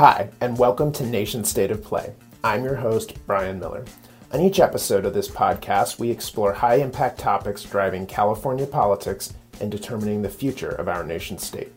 Hi, 0.00 0.30
and 0.40 0.56
welcome 0.56 0.92
to 0.92 1.04
Nation 1.04 1.44
State 1.44 1.70
of 1.70 1.84
Play. 1.84 2.14
I'm 2.42 2.64
your 2.64 2.76
host, 2.76 3.18
Brian 3.26 3.60
Miller. 3.60 3.84
On 4.32 4.40
each 4.40 4.58
episode 4.58 5.04
of 5.04 5.12
this 5.12 5.28
podcast, 5.28 5.98
we 5.98 6.10
explore 6.10 6.54
high 6.54 6.76
impact 6.76 7.18
topics 7.18 7.64
driving 7.64 8.06
California 8.06 8.66
politics 8.66 9.34
and 9.60 9.70
determining 9.70 10.22
the 10.22 10.30
future 10.30 10.70
of 10.70 10.88
our 10.88 11.04
nation 11.04 11.36
state. 11.36 11.70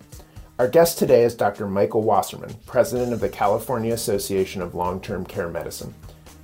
Our 0.57 0.70
guest 0.70 0.97
today 0.97 1.23
is 1.23 1.36
Dr. 1.36 1.67
Michael 1.67 2.01
Wasserman, 2.01 2.55
president 2.65 3.12
of 3.12 3.19
the 3.19 3.28
California 3.28 3.94
Association 3.94 4.62
of 4.62 4.74
Long 4.74 5.01
Term 5.01 5.26
Care 5.26 5.49
Medicine. 5.49 5.94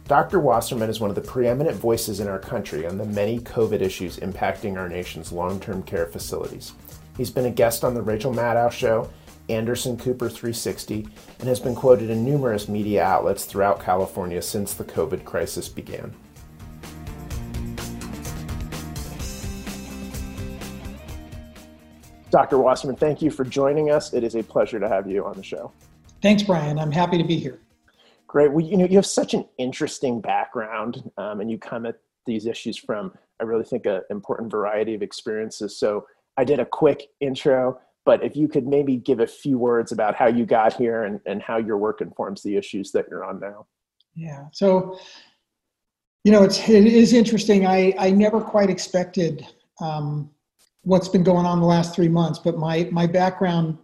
Dr. 0.05 0.41
Wasserman 0.41 0.89
is 0.89 1.00
one 1.00 1.09
of 1.09 1.16
the 1.16 1.21
preeminent 1.21 1.77
voices 1.77 2.20
in 2.20 2.27
our 2.27 2.39
country 2.39 2.86
on 2.88 2.98
the 2.98 3.05
many 3.05 3.39
COVID 3.39 3.80
issues 3.80 4.18
impacting 4.18 4.77
our 4.77 4.89
nation's 4.89 5.32
long 5.32 5.61
term 5.61 5.82
care 5.84 6.07
facilities. 6.07 6.73
He's 7.16 7.32
been 7.32 7.46
a 7.46 7.50
guest 7.50 7.86
on 7.86 7.93
The 7.93 8.02
Rachel 8.02 8.34
Maddow 8.34 8.70
Show, 8.70 9.09
Anderson 9.50 9.97
Cooper 9.97 10.29
360, 10.29 11.07
and 11.39 11.47
has 11.47 11.59
been 11.59 11.75
quoted 11.75 12.09
in 12.09 12.23
numerous 12.23 12.68
media 12.68 13.04
outlets 13.04 13.46
throughout 13.46 13.82
California 13.82 14.41
since 14.41 14.74
the 14.74 14.83
COVID 14.83 15.25
crisis 15.25 15.68
began. 15.68 16.15
Dr. 22.29 22.60
Wasserman, 22.60 22.96
thank 22.96 23.21
you 23.21 23.32
for 23.32 23.43
joining 23.43 23.89
us. 23.89 24.14
It 24.14 24.24
is 24.24 24.36
a 24.36 24.43
pleasure 24.43 24.79
to 24.79 24.88
have 24.88 25.10
you 25.10 25.25
on 25.25 25.36
the 25.36 25.43
show. 25.43 25.71
Thanks, 26.21 26.43
Brian. 26.43 26.77
I'm 26.77 26.91
happy 26.91 27.18
to 27.18 27.24
be 27.24 27.38
here. 27.38 27.60
Great. 28.27 28.52
Well, 28.52 28.63
you 28.63 28.77
know, 28.77 28.86
you 28.86 28.97
have 28.97 29.05
such 29.05 29.33
an 29.33 29.46
interesting 29.57 30.21
background, 30.21 31.10
um, 31.18 31.41
and 31.41 31.50
you 31.50 31.57
come 31.57 31.88
at 31.88 31.96
these 32.27 32.45
issues 32.45 32.77
from, 32.77 33.11
I 33.39 33.45
really 33.45 33.63
think, 33.63 33.88
an 33.88 34.02
important 34.11 34.52
variety 34.52 34.94
of 34.94 35.02
experiences. 35.02 35.80
So 35.80 36.05
I 36.38 36.44
did 36.44 36.59
a 36.59 36.66
quick 36.66 37.09
intro, 37.19 37.80
but 38.09 38.23
if 38.23 38.36
you 38.36 38.47
could 38.47 38.66
maybe 38.66 38.97
give 38.97 39.19
a 39.19 39.27
few 39.27 39.59
words 39.59 39.91
about 39.91 40.16
how 40.16 40.25
you 40.25 40.44
got 40.44 40.73
here 40.73 41.03
and, 41.03 41.19
and 41.27 41.44
how 41.44 41.58
your 41.58 41.77
work 41.77 42.02
informs 42.02 42.41
the 42.41 42.55
issues 42.55 42.91
that 42.91 43.05
you're 43.08 43.23
on 43.23 43.39
now. 43.39 43.67
Yeah. 44.16 44.45
So, 44.51 44.97
you 46.23 46.31
know, 46.31 46.41
it's 46.43 46.57
it 46.67 46.88
is 46.88 47.13
interesting. 47.13 47.67
I 47.67 47.93
I 47.99 48.09
never 48.09 48.41
quite 48.41 48.71
expected 48.71 49.45
um, 49.79 50.31
what's 50.81 51.07
been 51.07 51.23
going 51.23 51.45
on 51.45 51.59
the 51.59 51.67
last 51.67 51.93
three 51.93 52.09
months, 52.09 52.39
but 52.39 52.57
my 52.57 52.89
my 52.91 53.05
background 53.05 53.77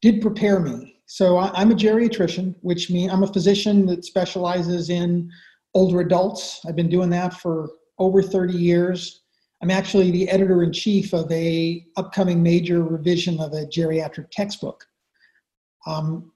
did 0.00 0.22
prepare 0.22 0.60
me 0.60 0.98
so 1.10 1.38
I, 1.38 1.62
am 1.62 1.70
a 1.70 1.74
geriatrician, 1.74 2.54
which 2.60 2.90
means 2.90 3.10
I'm 3.10 3.22
a 3.22 3.32
physician 3.32 3.86
that 3.86 4.04
specializes 4.04 4.90
in 4.90 5.30
older 5.74 6.00
adults. 6.00 6.60
I've 6.66 6.76
been 6.76 6.90
doing 6.90 7.08
that 7.10 7.32
for 7.32 7.70
over 7.98 8.22
30 8.22 8.52
years. 8.52 9.22
I'm 9.62 9.70
actually 9.70 10.10
the 10.10 10.28
editor 10.28 10.62
in 10.62 10.72
chief 10.72 11.12
of 11.12 11.30
a 11.32 11.84
upcoming 11.96 12.42
major 12.42 12.82
revision 12.82 13.40
of 13.40 13.52
a 13.52 13.66
geriatric 13.66 14.30
textbook. 14.30 14.86
Um, 15.86 16.32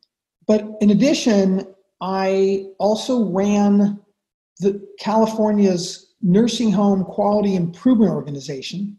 but 0.47 0.67
in 0.81 0.91
addition, 0.91 1.67
I 2.01 2.67
also 2.79 3.25
ran 3.25 4.01
the 4.59 4.85
California's 4.99 6.15
nursing 6.21 6.73
home 6.73 7.05
quality 7.05 7.55
improvement 7.55 8.11
organization 8.11 8.97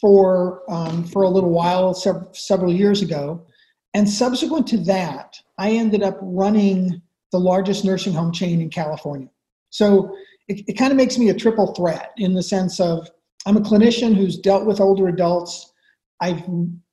for 0.00 0.62
um, 0.68 1.04
for 1.04 1.22
a 1.22 1.28
little 1.28 1.50
while, 1.50 1.94
several, 1.94 2.28
several 2.32 2.72
years 2.72 3.02
ago. 3.02 3.46
And 3.94 4.08
subsequent 4.08 4.66
to 4.68 4.78
that, 4.78 5.36
I 5.58 5.70
ended 5.70 6.02
up 6.02 6.18
running 6.20 7.00
the 7.32 7.38
largest 7.38 7.84
nursing 7.84 8.12
home 8.12 8.32
chain 8.32 8.60
in 8.60 8.70
California. 8.70 9.28
So 9.70 10.16
it, 10.48 10.64
it 10.68 10.72
kind 10.74 10.90
of 10.90 10.96
makes 10.96 11.16
me 11.16 11.28
a 11.30 11.34
triple 11.34 11.74
threat 11.74 12.12
in 12.16 12.34
the 12.34 12.42
sense 12.42 12.80
of 12.80 13.08
I'm 13.46 13.56
a 13.56 13.60
clinician 13.60 14.14
who's 14.14 14.38
dealt 14.38 14.66
with 14.66 14.80
older 14.80 15.08
adults. 15.08 15.72
I've 16.20 16.42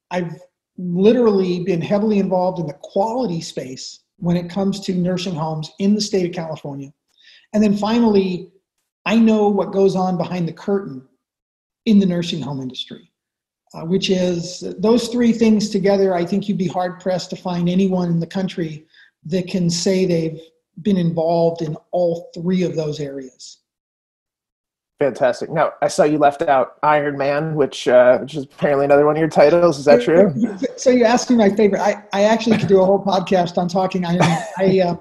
I've 0.09 0.39
literally 0.77 1.63
been 1.63 1.81
heavily 1.81 2.19
involved 2.19 2.59
in 2.59 2.67
the 2.67 2.77
quality 2.81 3.41
space 3.41 3.99
when 4.17 4.35
it 4.35 4.49
comes 4.49 4.79
to 4.81 4.93
nursing 4.93 5.35
homes 5.35 5.71
in 5.79 5.95
the 5.95 6.01
state 6.01 6.25
of 6.25 6.33
California. 6.33 6.91
And 7.53 7.63
then 7.63 7.75
finally, 7.75 8.51
I 9.05 9.17
know 9.17 9.47
what 9.49 9.71
goes 9.71 9.95
on 9.95 10.17
behind 10.17 10.47
the 10.47 10.53
curtain 10.53 11.07
in 11.85 11.99
the 11.99 12.05
nursing 12.05 12.41
home 12.41 12.61
industry 12.61 13.11
uh, 13.73 13.85
which 13.85 14.09
is 14.09 14.63
those 14.79 15.07
three 15.07 15.31
things 15.31 15.69
together. 15.69 16.13
I 16.13 16.25
think 16.25 16.47
you'd 16.47 16.57
be 16.57 16.67
hard 16.67 16.99
pressed 16.99 17.29
to 17.31 17.35
find 17.35 17.69
anyone 17.69 18.09
in 18.09 18.19
the 18.19 18.27
country 18.27 18.85
that 19.25 19.47
can 19.47 19.69
say 19.69 20.05
they've 20.05 20.41
been 20.81 20.97
involved 20.97 21.61
in 21.61 21.77
all 21.91 22.31
three 22.33 22.63
of 22.63 22.75
those 22.75 22.99
areas. 22.99 23.59
Fantastic. 25.01 25.49
Now, 25.49 25.73
I 25.81 25.87
saw 25.87 26.03
you 26.03 26.19
left 26.19 26.43
out 26.43 26.77
Iron 26.83 27.17
Man, 27.17 27.55
which 27.55 27.87
uh, 27.87 28.19
which 28.19 28.35
is 28.35 28.43
apparently 28.43 28.85
another 28.85 29.03
one 29.03 29.15
of 29.15 29.19
your 29.19 29.29
titles. 29.29 29.79
Is 29.79 29.85
that 29.85 30.03
true? 30.03 30.31
So 30.77 30.91
you 30.91 31.05
asked 31.05 31.29
me 31.31 31.37
my 31.37 31.49
favorite. 31.49 31.81
I, 31.81 32.03
I 32.13 32.23
actually 32.25 32.59
could 32.59 32.67
do 32.67 32.81
a 32.81 32.85
whole 32.85 33.03
podcast 33.03 33.57
on 33.57 33.67
talking 33.67 34.05
Iron 34.05 34.19
Man. 34.19 34.45
I 34.59 34.79
uh, 34.79 34.95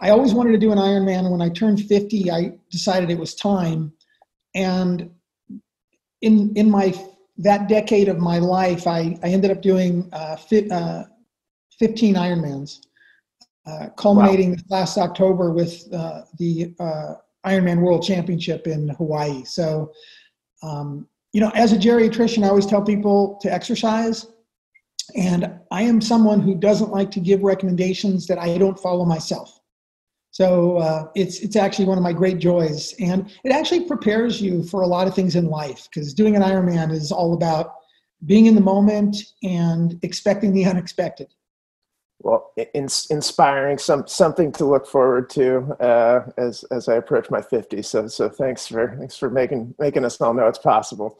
I 0.00 0.08
always 0.08 0.32
wanted 0.32 0.52
to 0.52 0.58
do 0.58 0.72
an 0.72 0.78
Iron 0.78 1.04
Man. 1.04 1.28
When 1.28 1.42
I 1.42 1.50
turned 1.50 1.82
50, 1.82 2.30
I 2.30 2.52
decided 2.70 3.10
it 3.10 3.18
was 3.18 3.34
time. 3.34 3.92
And 4.54 5.10
in 6.22 6.54
in 6.56 6.70
my 6.70 6.94
that 7.36 7.68
decade 7.68 8.08
of 8.08 8.18
my 8.18 8.38
life, 8.38 8.86
I, 8.86 9.18
I 9.22 9.28
ended 9.28 9.50
up 9.50 9.60
doing 9.60 10.08
uh, 10.14 10.36
uh, 10.72 11.04
15 11.78 12.14
Ironmans, 12.14 12.78
uh, 13.66 13.88
culminating 13.96 14.52
wow. 14.52 14.78
last 14.78 14.96
October 14.96 15.52
with 15.52 15.86
uh, 15.92 16.22
the 16.38 16.74
uh, 16.80 17.14
Ironman 17.46 17.80
World 17.80 18.02
Championship 18.02 18.66
in 18.66 18.88
Hawaii. 18.90 19.44
So, 19.44 19.92
um, 20.62 21.06
you 21.32 21.40
know, 21.40 21.50
as 21.54 21.72
a 21.72 21.76
geriatrician, 21.76 22.44
I 22.44 22.48
always 22.48 22.66
tell 22.66 22.82
people 22.82 23.38
to 23.42 23.52
exercise. 23.52 24.26
And 25.16 25.52
I 25.70 25.82
am 25.82 26.00
someone 26.00 26.40
who 26.40 26.54
doesn't 26.54 26.90
like 26.90 27.10
to 27.12 27.20
give 27.20 27.42
recommendations 27.42 28.26
that 28.26 28.38
I 28.38 28.58
don't 28.58 28.78
follow 28.78 29.04
myself. 29.04 29.60
So 30.32 30.76
uh, 30.76 31.06
it's 31.16 31.40
it's 31.40 31.56
actually 31.56 31.86
one 31.86 31.98
of 31.98 32.04
my 32.04 32.12
great 32.12 32.38
joys, 32.38 32.94
and 33.00 33.28
it 33.42 33.50
actually 33.50 33.86
prepares 33.86 34.40
you 34.40 34.62
for 34.62 34.82
a 34.82 34.86
lot 34.86 35.08
of 35.08 35.14
things 35.14 35.34
in 35.34 35.46
life 35.46 35.88
because 35.90 36.14
doing 36.14 36.36
an 36.36 36.42
Ironman 36.42 36.92
is 36.92 37.10
all 37.10 37.34
about 37.34 37.74
being 38.26 38.46
in 38.46 38.54
the 38.54 38.60
moment 38.60 39.16
and 39.42 39.98
expecting 40.02 40.52
the 40.52 40.64
unexpected. 40.66 41.34
Well, 42.22 42.52
in, 42.74 42.88
inspiring, 43.08 43.78
some 43.78 44.06
something 44.06 44.52
to 44.52 44.64
look 44.66 44.86
forward 44.86 45.30
to 45.30 45.74
uh, 45.80 46.30
as 46.36 46.64
as 46.64 46.88
I 46.88 46.96
approach 46.96 47.30
my 47.30 47.40
50s. 47.40 47.86
So 47.86 48.08
so 48.08 48.28
thanks 48.28 48.66
for 48.66 48.94
thanks 48.98 49.16
for 49.16 49.30
making 49.30 49.74
making 49.78 50.04
us 50.04 50.20
all 50.20 50.34
know 50.34 50.46
it's 50.46 50.58
possible. 50.58 51.18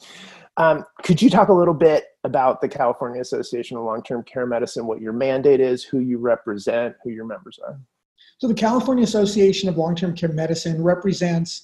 Um, 0.56 0.84
could 1.02 1.22
you 1.22 1.30
talk 1.30 1.48
a 1.48 1.54
little 1.54 1.74
bit 1.74 2.04
about 2.24 2.60
the 2.60 2.68
California 2.68 3.20
Association 3.20 3.78
of 3.78 3.84
Long 3.84 4.02
Term 4.02 4.22
Care 4.24 4.46
Medicine, 4.46 4.86
what 4.86 5.00
your 5.00 5.14
mandate 5.14 5.60
is, 5.60 5.82
who 5.82 6.00
you 6.00 6.18
represent, 6.18 6.96
who 7.02 7.10
your 7.10 7.24
members 7.24 7.58
are? 7.66 7.80
So 8.40 8.48
the 8.48 8.54
California 8.54 9.04
Association 9.04 9.68
of 9.68 9.76
Long-Term 9.76 10.14
Care 10.14 10.32
Medicine 10.32 10.82
represents 10.82 11.62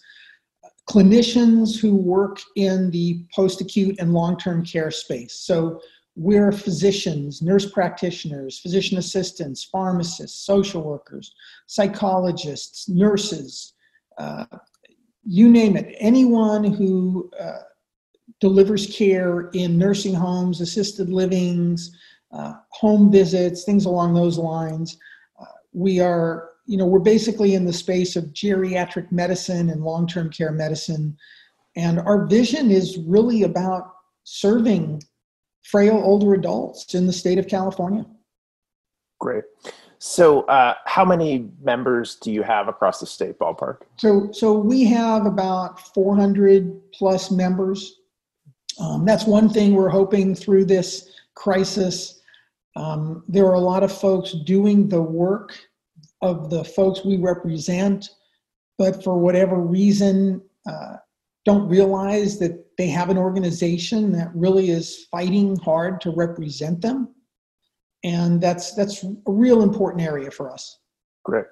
clinicians 0.89 1.81
who 1.81 1.97
work 1.97 2.39
in 2.55 2.91
the 2.91 3.25
post-acute 3.35 3.97
and 3.99 4.13
long-term 4.13 4.65
care 4.65 4.91
space. 4.91 5.33
So 5.33 5.81
we're 6.17 6.51
physicians, 6.51 7.43
nurse 7.43 7.71
practitioners, 7.71 8.59
physician 8.59 8.99
assistants, 8.99 9.65
pharmacists, 9.65 10.45
social 10.45 10.83
workers, 10.83 11.35
psychologists, 11.67 12.89
nurses, 12.89 13.75
uh, 14.19 14.47
you 15.25 15.51
name 15.51 15.77
it. 15.77 15.95
Anyone 15.99 16.65
who 16.65 17.31
uh, 17.39 17.59
delivers 18.41 18.87
care 18.97 19.51
in 19.53 19.77
nursing 19.77 20.15
homes, 20.15 20.61
assisted 20.61 21.11
livings, 21.11 21.97
uh, 22.33 22.55
home 22.71 23.13
visits, 23.13 23.65
things 23.65 23.85
along 23.85 24.15
those 24.15 24.39
lines. 24.39 24.97
Uh, 25.41 25.45
we 25.73 26.01
are 26.01 26.51
you 26.67 26.77
know, 26.77 26.87
we're 26.87 26.99
basically 26.99 27.55
in 27.55 27.65
the 27.65 27.73
space 27.73 28.17
of 28.17 28.25
geriatric 28.33 29.11
medicine 29.13 29.71
and 29.71 29.83
long 29.83 30.07
term 30.07 30.31
care 30.31 30.53
medicine. 30.53 31.17
And 31.77 32.01
our 32.01 32.27
vision 32.27 32.71
is 32.71 32.99
really 32.99 33.45
about 33.45 33.93
serving 34.25 35.03
frail 35.71 36.01
older 36.03 36.35
adults 36.35 36.95
in 36.95 37.07
the 37.07 37.13
state 37.13 37.39
of 37.39 37.49
California. 37.49 38.07
Great. 39.19 39.45
So, 39.99 40.43
uh, 40.43 40.75
how 40.85 41.05
many 41.05 41.49
members 41.63 42.17
do 42.17 42.31
you 42.31 42.43
have 42.43 42.69
across 42.69 43.01
the 43.01 43.07
state 43.07 43.39
ballpark? 43.39 43.79
So, 43.97 44.31
so 44.31 44.53
we 44.53 44.85
have 44.85 45.25
about 45.25 45.81
400 45.95 46.93
plus 46.93 47.31
members. 47.31 48.01
Um, 48.79 49.07
that's 49.07 49.25
one 49.25 49.49
thing 49.49 49.75
we're 49.75 49.89
hoping 49.89 50.35
through 50.35 50.67
this 50.67 51.11
crisis. 51.35 52.21
Um, 52.77 53.25
there 53.27 53.47
are 53.47 53.55
a 53.55 53.61
lot 53.61 53.83
of 53.83 53.91
folks 53.91 54.33
doing 54.45 54.89
the 54.89 55.01
work 55.01 55.59
of 56.21 56.51
the 56.51 56.63
folks 56.63 57.05
we 57.05 57.17
represent, 57.17 58.11
but 58.77 59.03
for 59.03 59.19
whatever 59.19 59.57
reason, 59.59 60.43
uh, 60.71 60.97
don't 61.47 61.69
realize 61.69 62.39
that 62.41 62.66
they 62.79 62.89
have 62.89 63.09
an 63.09 63.19
organization 63.19 64.13
that 64.13 64.31
really 64.35 64.71
is 64.71 65.07
fighting 65.11 65.57
hard 65.57 66.01
to 66.03 66.11
represent 66.11 66.81
them. 66.81 67.15
And 68.05 68.41
that's 68.41 68.75
that's 68.75 69.03
a 69.03 69.15
real 69.27 69.63
important 69.63 70.03
area 70.03 70.31
for 70.31 70.53
us. 70.53 70.79
Great. 71.25 71.47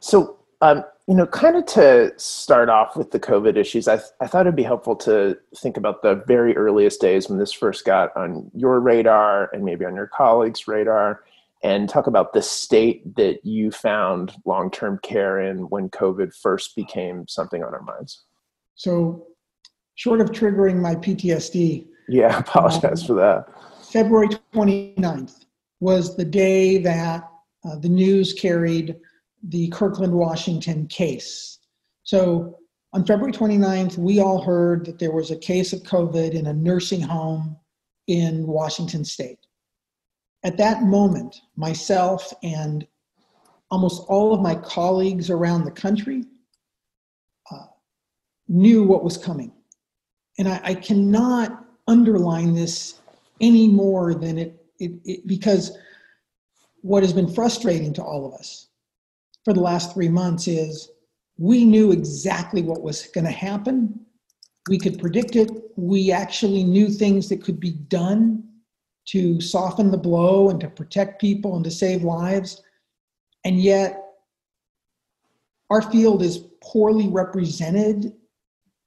So, 0.00 0.38
um, 0.62 0.84
you 1.06 1.14
know, 1.14 1.26
kind 1.26 1.56
of 1.56 1.66
to 1.66 2.12
start 2.16 2.68
off 2.68 2.96
with 2.96 3.10
the 3.10 3.20
COVID 3.20 3.56
issues, 3.56 3.86
I, 3.86 3.96
th- 3.96 4.08
I 4.20 4.26
thought 4.26 4.42
it'd 4.42 4.56
be 4.56 4.62
helpful 4.62 4.96
to 4.96 5.36
think 5.56 5.76
about 5.76 6.02
the 6.02 6.22
very 6.26 6.56
earliest 6.56 7.00
days 7.00 7.28
when 7.28 7.38
this 7.38 7.52
first 7.52 7.84
got 7.84 8.16
on 8.16 8.50
your 8.54 8.80
radar 8.80 9.50
and 9.52 9.64
maybe 9.64 9.84
on 9.84 9.94
your 9.94 10.06
colleagues' 10.06 10.66
radar 10.66 11.22
and 11.62 11.88
talk 11.88 12.06
about 12.06 12.32
the 12.32 12.42
state 12.42 13.14
that 13.16 13.44
you 13.44 13.70
found 13.70 14.32
long 14.44 14.70
term 14.70 14.98
care 15.02 15.40
in 15.40 15.68
when 15.68 15.88
COVID 15.90 16.34
first 16.34 16.74
became 16.74 17.28
something 17.28 17.62
on 17.62 17.74
our 17.74 17.82
minds. 17.82 18.22
So, 18.74 19.26
short 20.02 20.20
of 20.20 20.30
triggering 20.30 20.80
my 20.80 20.96
PTSD. 20.96 21.86
Yeah, 22.08 22.26
I 22.36 22.40
apologize 22.40 23.02
um, 23.02 23.06
for 23.06 23.14
that. 23.14 23.46
February 23.92 24.30
29th 24.52 25.44
was 25.78 26.16
the 26.16 26.24
day 26.24 26.78
that 26.78 27.30
uh, 27.64 27.76
the 27.76 27.88
news 27.88 28.32
carried 28.32 28.96
the 29.44 29.68
Kirkland, 29.68 30.12
Washington 30.12 30.88
case. 30.88 31.60
So, 32.02 32.58
on 32.92 33.06
February 33.06 33.32
29th, 33.32 33.96
we 33.96 34.18
all 34.18 34.42
heard 34.42 34.84
that 34.86 34.98
there 34.98 35.12
was 35.12 35.30
a 35.30 35.36
case 35.36 35.72
of 35.72 35.84
COVID 35.84 36.32
in 36.32 36.48
a 36.48 36.52
nursing 36.52 37.00
home 37.00 37.56
in 38.08 38.46
Washington 38.46 39.04
state. 39.04 39.38
At 40.42 40.56
that 40.58 40.82
moment, 40.82 41.40
myself 41.56 42.34
and 42.42 42.84
almost 43.70 44.04
all 44.08 44.34
of 44.34 44.42
my 44.42 44.56
colleagues 44.56 45.30
around 45.30 45.64
the 45.64 45.70
country 45.70 46.24
uh, 47.52 47.66
knew 48.48 48.82
what 48.82 49.04
was 49.04 49.16
coming. 49.16 49.52
And 50.42 50.48
I, 50.48 50.60
I, 50.64 50.74
cannot 50.74 51.66
underline 51.86 52.52
this 52.52 53.00
any 53.40 53.68
more 53.68 54.12
than 54.12 54.38
it, 54.38 54.66
it, 54.80 54.90
it, 55.04 55.24
because 55.24 55.78
what 56.80 57.04
has 57.04 57.12
been 57.12 57.32
frustrating 57.32 57.92
to 57.92 58.02
all 58.02 58.26
of 58.26 58.34
us 58.34 58.66
for 59.44 59.54
the 59.54 59.60
last 59.60 59.94
three 59.94 60.08
months 60.08 60.48
is 60.48 60.90
we 61.38 61.64
knew 61.64 61.92
exactly 61.92 62.60
what 62.60 62.82
was 62.82 63.06
going 63.06 63.24
to 63.24 63.30
happen. 63.30 64.00
We 64.68 64.80
could 64.80 64.98
predict 64.98 65.36
it. 65.36 65.48
We 65.76 66.10
actually 66.10 66.64
knew 66.64 66.88
things 66.88 67.28
that 67.28 67.44
could 67.44 67.60
be 67.60 67.70
done 67.70 68.42
to 69.10 69.40
soften 69.40 69.92
the 69.92 69.96
blow 69.96 70.50
and 70.50 70.60
to 70.60 70.68
protect 70.68 71.20
people 71.20 71.54
and 71.54 71.62
to 71.62 71.70
save 71.70 72.02
lives. 72.02 72.60
And 73.44 73.60
yet, 73.60 74.02
our 75.70 75.82
field 75.82 76.20
is 76.20 76.46
poorly 76.60 77.06
represented 77.06 78.12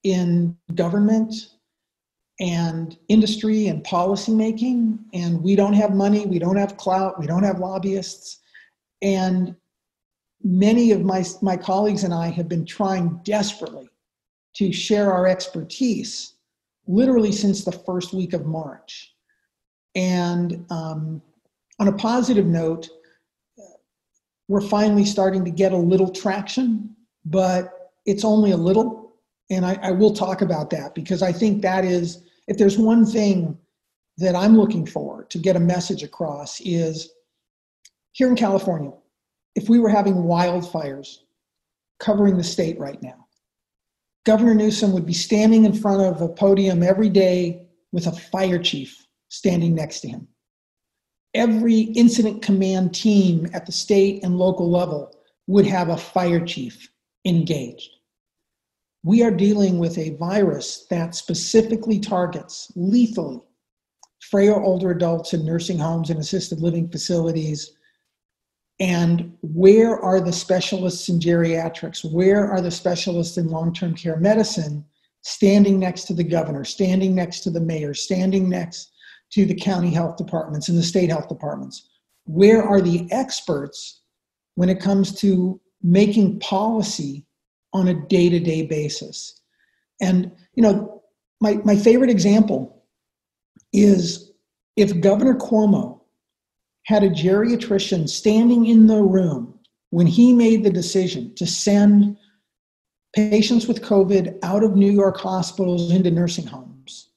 in 0.06 0.56
government 0.76 1.34
and 2.40 2.98
industry 3.08 3.68
and 3.68 3.84
policy 3.84 4.32
making 4.32 5.00
And 5.14 5.42
we 5.42 5.56
don't 5.56 5.74
have 5.74 5.96
money, 5.96 6.26
we 6.28 6.38
don't 6.38 6.58
have 6.58 6.78
clout, 6.78 7.20
we 7.20 7.26
don't 7.26 7.44
have 7.44 7.60
lobbyists. 7.60 8.40
And 9.02 9.56
many 10.44 10.92
of 10.92 11.02
my, 11.04 11.26
my 11.42 11.58
colleagues 11.58 12.04
and 12.04 12.14
I 12.14 12.28
have 12.28 12.48
been 12.48 12.66
trying 12.66 13.20
desperately 13.24 13.90
to 14.58 14.72
share 14.72 15.12
our 15.12 15.26
expertise 15.26 16.34
literally 16.88 17.32
since 17.32 17.66
the 17.66 17.72
first 17.72 18.14
week 18.14 18.34
of 18.34 18.46
March. 18.46 19.16
And 19.96 20.66
um, 20.70 21.22
on 21.80 21.88
a 21.88 21.94
positive 21.94 22.46
note, 22.46 22.90
we're 24.48 24.62
finally 24.62 25.06
starting 25.06 25.44
to 25.46 25.52
get 25.52 25.72
a 25.72 25.78
little 25.78 26.12
traction, 26.12 26.96
but 27.26 27.92
it's 28.06 28.24
only 28.24 28.52
a 28.52 28.58
little. 28.58 29.05
And 29.50 29.66
I, 29.66 29.78
I 29.82 29.92
will 29.92 30.14
talk 30.14 30.42
about 30.42 30.70
that 30.72 30.96
because 30.96 31.22
I 31.22 31.32
think 31.32 31.62
that 31.62 31.86
is, 31.86 32.24
if 32.48 32.58
there's 32.58 32.78
one 32.78 33.06
thing 33.06 33.58
that 34.18 34.36
I'm 34.36 34.58
looking 34.58 34.86
for 34.86 35.26
to 35.26 35.38
get 35.38 35.56
a 35.56 35.60
message 35.60 36.04
across, 36.04 36.62
is 36.62 37.10
here 38.14 38.30
in 38.30 38.36
California, 38.36 38.92
if 39.56 39.70
we 39.70 39.80
were 39.80 39.90
having 39.90 40.16
wildfires 40.16 41.18
covering 42.00 42.38
the 42.38 42.44
state 42.44 42.80
right 42.80 43.02
now, 43.02 43.28
Governor 44.26 44.56
Newsom 44.56 44.92
would 44.94 45.06
be 45.06 45.14
standing 45.14 45.66
in 45.66 45.74
front 45.74 46.02
of 46.02 46.22
a 46.22 46.28
podium 46.28 46.82
every 46.82 47.10
day 47.10 47.68
with 47.92 48.08
a 48.08 48.12
fire 48.12 48.58
chief 48.58 49.06
standing 49.30 49.76
next 49.76 50.00
to 50.02 50.08
him. 50.08 50.28
Every 51.34 51.82
incident 51.82 52.42
command 52.42 52.96
team 52.96 53.48
at 53.54 53.66
the 53.66 53.72
state 53.72 54.24
and 54.24 54.38
local 54.38 54.72
level 54.72 55.14
would 55.48 55.66
have 55.66 55.90
a 55.90 55.98
fire 55.98 56.44
chief 56.44 56.90
engaged. 57.26 57.90
We 59.06 59.22
are 59.22 59.30
dealing 59.30 59.78
with 59.78 60.00
a 60.00 60.16
virus 60.16 60.88
that 60.90 61.14
specifically 61.14 62.00
targets 62.00 62.72
lethally 62.76 63.40
frail 64.20 64.60
older 64.66 64.90
adults 64.90 65.32
in 65.32 65.46
nursing 65.46 65.78
homes 65.78 66.10
and 66.10 66.20
assisted 66.20 66.60
living 66.60 66.90
facilities 66.90 67.78
and 68.80 69.32
where 69.42 70.00
are 70.00 70.20
the 70.20 70.34
specialists 70.34 71.08
in 71.08 71.20
geriatrics? 71.20 72.12
Where 72.12 72.50
are 72.50 72.62
the 72.62 72.72
specialists 72.72 73.38
in 73.38 73.48
long 73.48 73.74
term 73.76 73.94
care 73.94 74.18
medicine 74.18 74.84
standing 75.22 75.78
next 75.78 76.06
to 76.06 76.16
the 76.16 76.24
governor, 76.24 76.64
standing 76.64 77.14
next 77.14 77.42
to 77.42 77.52
the 77.52 77.62
mayor, 77.62 77.94
standing 77.94 78.50
next 78.50 78.92
to 79.34 79.46
the 79.46 79.54
county 79.54 79.92
health 79.92 80.18
departments 80.18 80.68
and 80.68 80.80
the 80.80 80.84
state 80.84 81.12
health 81.12 81.30
departments? 81.30 81.88
Where 82.26 82.64
are 82.64 82.82
the 82.82 83.08
experts 83.12 84.02
when 84.56 84.70
it 84.70 84.80
comes 84.80 85.14
to 85.20 85.62
making 85.84 86.40
policy 86.40 87.28
on 87.76 87.90
a 87.90 87.94
day 88.08 88.30
to 88.30 88.40
day 88.40 88.66
basis? 88.66 89.42
And, 90.02 90.32
you 90.54 90.64
know, 90.64 91.04
my, 91.42 91.56
my 91.66 91.76
favorite 91.76 92.10
example 92.10 92.84
is 93.74 94.32
if 94.76 95.00
Governor 95.02 95.36
Cuomo 95.36 96.02
had 96.86 97.04
a 97.04 97.10
geriatrician 97.10 98.08
standing 98.08 98.66
in 98.66 98.88
the 98.88 99.02
room 99.02 99.60
when 99.90 100.08
he 100.08 100.34
made 100.34 100.64
the 100.64 100.70
decision 100.70 101.34
to 101.36 101.46
send 101.46 102.18
patients 103.16 103.68
with 103.68 103.84
COVID 103.84 104.38
out 104.44 104.64
of 104.64 104.76
New 104.76 104.92
York 104.92 105.18
hospitals 105.18 105.92
into 105.92 106.12
nursing 106.12 106.46
homes, 106.46 107.10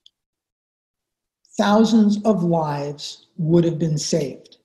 thousands 1.57 2.23
of 2.25 2.43
lives 2.43 3.27
would 3.37 3.65
have 3.65 3.79
been 3.79 3.99
saved. 3.99 4.57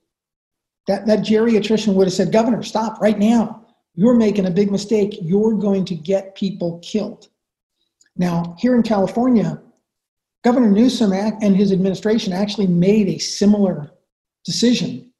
That, 0.86 1.06
that 1.06 1.20
geriatrician 1.20 1.94
would 1.94 2.06
have 2.06 2.14
said, 2.14 2.32
Governor, 2.32 2.62
stop 2.62 3.00
right 3.00 3.18
now. 3.18 3.63
You're 3.94 4.14
making 4.14 4.46
a 4.46 4.50
big 4.50 4.70
mistake. 4.70 5.18
You're 5.22 5.54
going 5.54 5.84
to 5.86 5.94
get 5.94 6.34
people 6.34 6.80
killed. 6.80 7.28
Now, 8.16 8.56
here 8.58 8.74
in 8.74 8.82
California, 8.82 9.60
Governor 10.42 10.70
Newsom 10.70 11.12
and 11.12 11.56
his 11.56 11.72
administration 11.72 12.32
actually 12.32 12.66
made 12.66 13.08
a 13.08 13.18
similar 13.18 13.90
decision. 14.44 15.10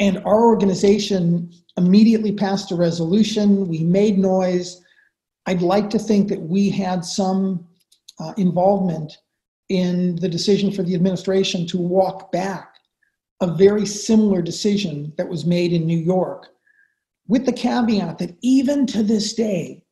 And 0.00 0.18
our 0.18 0.44
organization 0.44 1.52
immediately 1.76 2.32
passed 2.32 2.70
a 2.70 2.76
resolution. 2.76 3.68
We 3.68 3.82
made 3.84 4.18
noise. 4.18 4.80
I'd 5.46 5.62
like 5.62 5.90
to 5.90 5.98
think 5.98 6.28
that 6.28 6.40
we 6.40 6.70
had 6.70 7.04
some 7.04 7.66
uh, 8.20 8.32
involvement 8.36 9.18
in 9.68 10.16
the 10.16 10.28
decision 10.28 10.70
for 10.70 10.82
the 10.82 10.94
administration 10.94 11.66
to 11.68 11.78
walk 11.78 12.30
back 12.32 12.76
a 13.40 13.46
very 13.46 13.84
similar 13.84 14.40
decision 14.40 15.12
that 15.16 15.28
was 15.28 15.44
made 15.44 15.72
in 15.72 15.86
New 15.86 15.98
York, 15.98 16.48
with 17.26 17.46
the 17.46 17.52
caveat 17.52 18.18
that 18.18 18.36
even 18.42 18.86
to 18.86 19.02
this 19.02 19.34
day, 19.34 19.84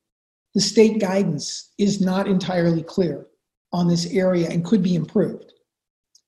the 0.54 0.60
state 0.60 1.00
guidance 1.00 1.72
is 1.78 2.00
not 2.00 2.28
entirely 2.28 2.82
clear 2.82 3.26
on 3.72 3.88
this 3.88 4.06
area 4.12 4.48
and 4.50 4.64
could 4.64 4.82
be 4.82 4.94
improved. 4.94 5.52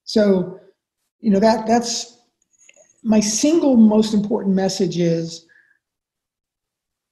So, 0.05 0.59
you 1.21 1.31
know, 1.31 1.41
that 1.41 1.67
that's 1.67 2.19
my 3.03 3.21
single 3.21 3.77
most 3.77 4.15
important 4.15 4.55
message 4.55 4.99
is 4.99 5.47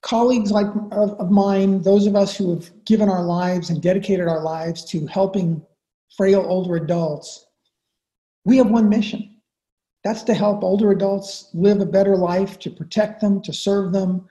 colleagues 0.00 0.50
like 0.50 0.66
of, 0.90 1.12
of, 1.20 1.30
mine, 1.30 1.82
those 1.82 2.06
of 2.06 2.16
us 2.16 2.36
who 2.36 2.54
have 2.54 2.70
given 2.84 3.08
our 3.08 3.22
lives 3.22 3.70
and 3.70 3.82
dedicated 3.82 4.26
our 4.26 4.42
lives 4.42 4.84
to 4.86 5.06
helping 5.06 5.62
frail 6.16 6.44
older 6.46 6.76
adults, 6.76 7.46
we 8.44 8.56
have 8.56 8.70
one 8.70 8.88
mission. 8.88 9.31
That's 10.04 10.22
to 10.24 10.34
help 10.34 10.64
older 10.64 10.90
adults 10.90 11.48
live 11.54 11.80
a 11.80 11.86
better 11.86 12.16
life, 12.16 12.58
to 12.60 12.70
protect 12.70 13.20
them, 13.20 13.40
to 13.42 13.52
serve 13.52 13.92
them. 13.92 14.28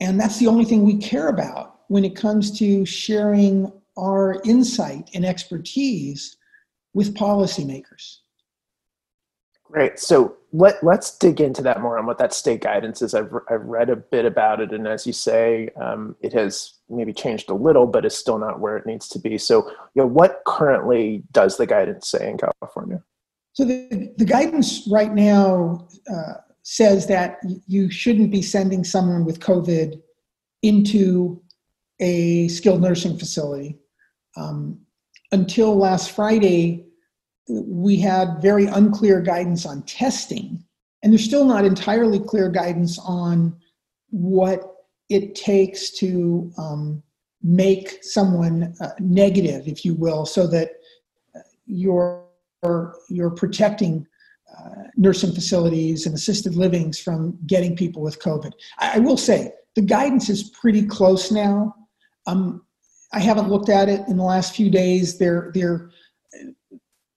And 0.00 0.20
that's 0.20 0.38
the 0.38 0.46
only 0.46 0.64
thing 0.64 0.84
we 0.84 0.98
care 0.98 1.28
about 1.28 1.80
when 1.88 2.04
it 2.04 2.16
comes 2.16 2.56
to 2.58 2.84
sharing 2.86 3.72
our 3.96 4.40
insight 4.44 5.10
and 5.14 5.24
expertise 5.24 6.36
with 6.94 7.14
policymakers. 7.14 8.18
Great. 9.64 9.98
So 9.98 10.36
let 10.52 10.82
let's 10.84 11.18
dig 11.18 11.40
into 11.40 11.60
that 11.62 11.80
more 11.80 11.98
on 11.98 12.06
what 12.06 12.18
that 12.18 12.32
state 12.32 12.60
guidance 12.60 13.02
is. 13.02 13.12
I've 13.12 13.32
I've 13.50 13.64
read 13.64 13.90
a 13.90 13.96
bit 13.96 14.24
about 14.24 14.60
it, 14.60 14.70
and 14.70 14.86
as 14.86 15.04
you 15.04 15.12
say, 15.12 15.70
um, 15.70 16.14
it 16.20 16.32
has 16.32 16.74
maybe 16.88 17.12
changed 17.12 17.50
a 17.50 17.54
little, 17.54 17.86
but 17.86 18.04
is 18.04 18.16
still 18.16 18.38
not 18.38 18.60
where 18.60 18.76
it 18.76 18.86
needs 18.86 19.08
to 19.08 19.18
be. 19.18 19.36
So, 19.36 19.68
you 19.94 20.02
know, 20.02 20.06
what 20.06 20.42
currently 20.46 21.24
does 21.32 21.56
the 21.56 21.66
guidance 21.66 22.08
say 22.08 22.30
in 22.30 22.38
California? 22.38 23.02
So 23.54 23.64
the 23.64 24.12
the 24.18 24.24
guidance 24.24 24.86
right 24.90 25.12
now 25.14 25.86
uh, 26.12 26.34
says 26.62 27.06
that 27.06 27.38
you 27.66 27.90
shouldn't 27.90 28.30
be 28.30 28.42
sending 28.42 28.84
someone 28.84 29.24
with 29.24 29.38
COVID 29.40 30.00
into 30.62 31.40
a 32.00 32.48
skilled 32.48 32.82
nursing 32.82 33.16
facility. 33.16 33.78
Um, 34.36 34.80
until 35.30 35.76
last 35.76 36.10
Friday, 36.10 36.86
we 37.48 37.96
had 37.96 38.42
very 38.42 38.66
unclear 38.66 39.20
guidance 39.20 39.64
on 39.64 39.82
testing, 39.82 40.64
and 41.02 41.12
there's 41.12 41.24
still 41.24 41.44
not 41.44 41.64
entirely 41.64 42.18
clear 42.18 42.48
guidance 42.48 42.98
on 42.98 43.56
what 44.10 44.74
it 45.10 45.34
takes 45.36 45.90
to 45.90 46.50
um, 46.58 47.02
make 47.42 48.02
someone 48.02 48.74
uh, 48.80 48.90
negative, 48.98 49.68
if 49.68 49.84
you 49.84 49.94
will, 49.94 50.26
so 50.26 50.46
that 50.48 50.70
you're 51.66 52.23
you're 53.08 53.30
protecting 53.30 54.06
uh, 54.56 54.84
nursing 54.96 55.32
facilities 55.32 56.06
and 56.06 56.14
assisted 56.14 56.54
livings 56.54 56.98
from 56.98 57.38
getting 57.46 57.74
people 57.74 58.02
with 58.02 58.20
COVID. 58.20 58.52
I, 58.78 58.96
I, 58.96 58.98
will 58.98 59.16
say 59.16 59.52
the 59.74 59.82
guidance 59.82 60.28
is 60.28 60.50
pretty 60.50 60.86
close 60.86 61.32
now. 61.32 61.74
Um, 62.26 62.62
I 63.12 63.20
haven't 63.20 63.48
looked 63.48 63.68
at 63.68 63.88
it 63.88 64.02
in 64.06 64.16
the 64.16 64.22
last 64.22 64.54
few 64.54 64.70
days. 64.70 65.18
There, 65.18 65.50
there, 65.54 65.90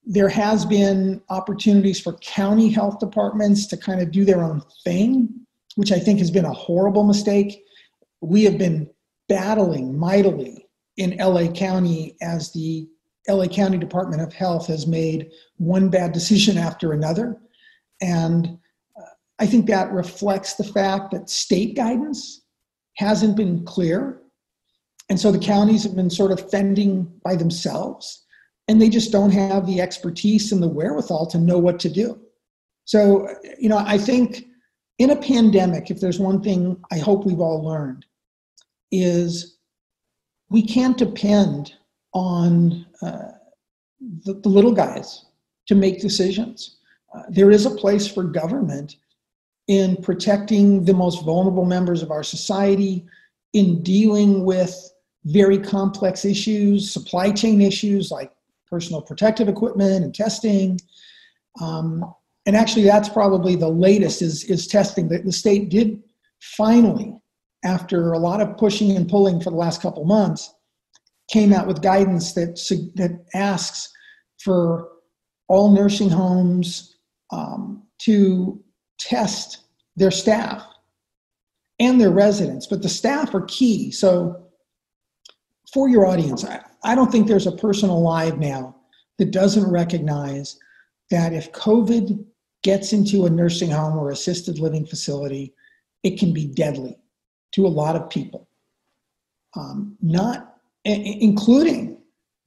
there 0.04 0.28
has 0.28 0.64
been 0.64 1.20
opportunities 1.28 2.00
for 2.00 2.14
county 2.14 2.70
health 2.70 2.98
departments 2.98 3.66
to 3.66 3.76
kind 3.76 4.00
of 4.00 4.10
do 4.10 4.24
their 4.24 4.42
own 4.42 4.62
thing, 4.84 5.28
which 5.76 5.92
I 5.92 5.98
think 5.98 6.18
has 6.18 6.30
been 6.30 6.46
a 6.46 6.52
horrible 6.52 7.04
mistake. 7.04 7.62
We 8.20 8.44
have 8.44 8.58
been 8.58 8.88
battling 9.28 9.98
mightily 9.98 10.66
in 10.96 11.16
LA 11.18 11.48
County 11.52 12.16
as 12.22 12.52
the 12.52 12.88
LA 13.28 13.46
County 13.46 13.78
Department 13.78 14.22
of 14.22 14.32
Health 14.32 14.66
has 14.68 14.86
made 14.86 15.30
one 15.56 15.88
bad 15.90 16.12
decision 16.12 16.56
after 16.56 16.92
another. 16.92 17.36
And 18.00 18.58
uh, 18.98 19.06
I 19.38 19.46
think 19.46 19.66
that 19.66 19.92
reflects 19.92 20.54
the 20.54 20.64
fact 20.64 21.10
that 21.12 21.30
state 21.30 21.76
guidance 21.76 22.42
hasn't 22.96 23.36
been 23.36 23.64
clear. 23.64 24.20
And 25.08 25.18
so 25.18 25.30
the 25.30 25.38
counties 25.38 25.84
have 25.84 25.96
been 25.96 26.10
sort 26.10 26.32
of 26.32 26.50
fending 26.50 27.10
by 27.24 27.36
themselves, 27.36 28.24
and 28.66 28.80
they 28.80 28.88
just 28.88 29.12
don't 29.12 29.30
have 29.30 29.66
the 29.66 29.80
expertise 29.80 30.52
and 30.52 30.62
the 30.62 30.68
wherewithal 30.68 31.26
to 31.28 31.38
know 31.38 31.58
what 31.58 31.78
to 31.80 31.88
do. 31.88 32.20
So, 32.84 33.28
you 33.58 33.68
know, 33.68 33.78
I 33.78 33.98
think 33.98 34.44
in 34.98 35.10
a 35.10 35.16
pandemic, 35.16 35.90
if 35.90 36.00
there's 36.00 36.18
one 36.18 36.42
thing 36.42 36.76
I 36.90 36.98
hope 36.98 37.24
we've 37.24 37.40
all 37.40 37.62
learned, 37.62 38.04
is 38.90 39.58
we 40.50 40.62
can't 40.62 40.96
depend 40.96 41.74
on 42.14 42.86
uh, 43.02 43.32
the, 44.24 44.34
the, 44.34 44.48
little 44.48 44.72
guys 44.72 45.26
to 45.66 45.74
make 45.74 46.00
decisions. 46.00 46.78
Uh, 47.14 47.22
there 47.28 47.50
is 47.50 47.66
a 47.66 47.70
place 47.70 48.06
for 48.06 48.24
government 48.24 48.96
in 49.66 49.96
protecting 49.96 50.84
the 50.84 50.94
most 50.94 51.24
vulnerable 51.24 51.64
members 51.64 52.02
of 52.02 52.10
our 52.10 52.22
society, 52.22 53.04
in 53.52 53.82
dealing 53.82 54.44
with 54.44 54.90
very 55.24 55.58
complex 55.58 56.24
issues, 56.24 56.90
supply 56.90 57.30
chain 57.30 57.60
issues 57.60 58.10
like 58.10 58.32
personal 58.70 59.02
protective 59.02 59.48
equipment 59.48 60.04
and 60.04 60.14
testing. 60.14 60.78
Um, 61.60 62.04
and 62.46 62.56
actually, 62.56 62.84
that's 62.84 63.08
probably 63.08 63.56
the 63.56 63.68
latest 63.68 64.22
is, 64.22 64.44
is 64.44 64.66
testing 64.66 65.08
that 65.08 65.24
the 65.24 65.32
state 65.32 65.68
did 65.68 66.02
finally, 66.40 67.14
after 67.64 68.12
a 68.12 68.18
lot 68.18 68.40
of 68.40 68.56
pushing 68.56 68.96
and 68.96 69.08
pulling 69.08 69.40
for 69.40 69.50
the 69.50 69.56
last 69.56 69.82
couple 69.82 70.04
months, 70.04 70.54
came 71.28 71.52
out 71.52 71.66
with 71.66 71.82
guidance 71.82 72.32
that, 72.32 72.56
that 72.96 73.24
asks 73.34 73.92
for 74.42 74.88
all 75.48 75.70
nursing 75.70 76.10
homes 76.10 76.96
um, 77.30 77.82
to 77.98 78.62
test 78.98 79.64
their 79.96 80.10
staff 80.10 80.64
and 81.78 82.00
their 82.00 82.10
residents, 82.10 82.66
but 82.66 82.82
the 82.82 82.88
staff 82.88 83.34
are 83.34 83.42
key. 83.42 83.90
So, 83.90 84.44
for 85.72 85.88
your 85.88 86.06
audience, 86.06 86.44
I, 86.44 86.62
I 86.82 86.94
don't 86.94 87.12
think 87.12 87.26
there's 87.26 87.46
a 87.46 87.52
person 87.52 87.90
alive 87.90 88.38
now 88.38 88.74
that 89.18 89.32
doesn't 89.32 89.70
recognize 89.70 90.58
that 91.10 91.32
if 91.32 91.52
COVID 91.52 92.24
gets 92.62 92.92
into 92.92 93.26
a 93.26 93.30
nursing 93.30 93.70
home 93.70 93.98
or 93.98 94.10
assisted 94.10 94.58
living 94.58 94.86
facility, 94.86 95.54
it 96.02 96.18
can 96.18 96.32
be 96.32 96.46
deadly 96.46 96.98
to 97.52 97.66
a 97.66 97.68
lot 97.68 97.96
of 97.96 98.08
people. 98.08 98.48
Um, 99.56 99.96
not 100.00 100.57
including 100.88 101.98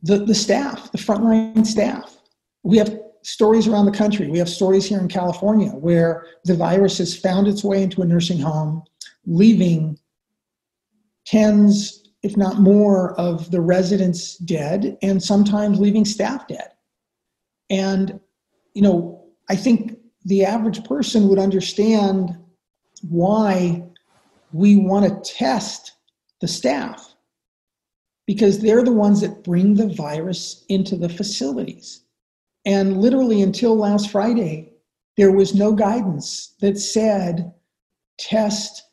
the, 0.01 0.25
the 0.25 0.35
staff, 0.35 0.91
the 0.91 0.97
frontline 0.97 1.65
staff. 1.65 2.17
We 2.63 2.77
have 2.77 2.99
stories 3.23 3.67
around 3.67 3.85
the 3.85 3.97
country. 3.97 4.27
We 4.27 4.39
have 4.39 4.49
stories 4.49 4.85
here 4.85 4.99
in 4.99 5.07
California 5.07 5.69
where 5.69 6.25
the 6.45 6.55
virus 6.55 6.97
has 6.97 7.15
found 7.15 7.47
its 7.47 7.63
way 7.63 7.83
into 7.83 8.01
a 8.01 8.05
nursing 8.05 8.39
home, 8.39 8.83
leaving 9.25 9.99
tens, 11.25 12.09
if 12.23 12.35
not 12.35 12.59
more, 12.59 13.13
of 13.19 13.51
the 13.51 13.61
residents 13.61 14.37
dead, 14.37 14.97
and 15.03 15.21
sometimes 15.21 15.79
leaving 15.79 16.05
staff 16.05 16.47
dead. 16.47 16.71
And, 17.69 18.19
you 18.73 18.81
know, 18.81 19.23
I 19.49 19.55
think 19.55 19.97
the 20.25 20.45
average 20.45 20.83
person 20.83 21.27
would 21.29 21.39
understand 21.39 22.37
why 23.07 23.83
we 24.51 24.75
want 24.75 25.23
to 25.23 25.33
test 25.33 25.93
the 26.41 26.47
staff 26.47 27.10
because 28.27 28.59
they're 28.59 28.83
the 28.83 28.91
ones 28.91 29.21
that 29.21 29.43
bring 29.43 29.75
the 29.75 29.89
virus 29.89 30.65
into 30.69 30.95
the 30.95 31.09
facilities. 31.09 32.03
And 32.65 33.01
literally 33.01 33.41
until 33.41 33.75
last 33.75 34.11
Friday, 34.11 34.73
there 35.17 35.31
was 35.31 35.55
no 35.55 35.73
guidance 35.73 36.55
that 36.61 36.77
said 36.77 37.53
test 38.19 38.83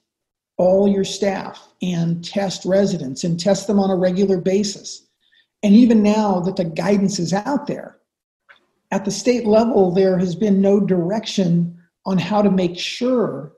all 0.56 0.88
your 0.88 1.04
staff 1.04 1.68
and 1.82 2.24
test 2.24 2.64
residents 2.64 3.22
and 3.24 3.38
test 3.38 3.66
them 3.66 3.78
on 3.78 3.90
a 3.90 3.96
regular 3.96 4.40
basis. 4.40 5.06
And 5.62 5.74
even 5.74 6.02
now 6.02 6.40
that 6.40 6.56
the 6.56 6.64
guidance 6.64 7.18
is 7.18 7.32
out 7.32 7.66
there, 7.66 7.98
at 8.90 9.04
the 9.04 9.10
state 9.10 9.46
level, 9.46 9.92
there 9.92 10.18
has 10.18 10.34
been 10.34 10.60
no 10.60 10.80
direction 10.80 11.78
on 12.06 12.16
how 12.16 12.40
to 12.40 12.50
make 12.50 12.78
sure 12.78 13.52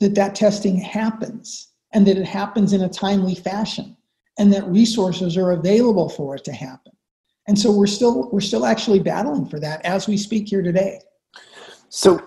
that 0.00 0.14
that 0.14 0.34
testing 0.34 0.78
happens 0.78 1.68
and 1.92 2.06
that 2.06 2.16
it 2.16 2.26
happens 2.26 2.72
in 2.72 2.80
a 2.80 2.88
timely 2.88 3.34
fashion 3.34 3.96
and 4.38 4.52
that 4.52 4.64
resources 4.66 5.36
are 5.36 5.50
available 5.50 6.08
for 6.08 6.36
it 6.36 6.44
to 6.44 6.52
happen. 6.52 6.92
And 7.48 7.58
so 7.58 7.70
we're 7.70 7.86
still 7.86 8.30
we're 8.30 8.40
still 8.40 8.66
actually 8.66 9.00
battling 9.00 9.46
for 9.46 9.58
that 9.60 9.84
as 9.84 10.06
we 10.06 10.16
speak 10.16 10.48
here 10.48 10.62
today. 10.62 11.00
So 11.88 12.20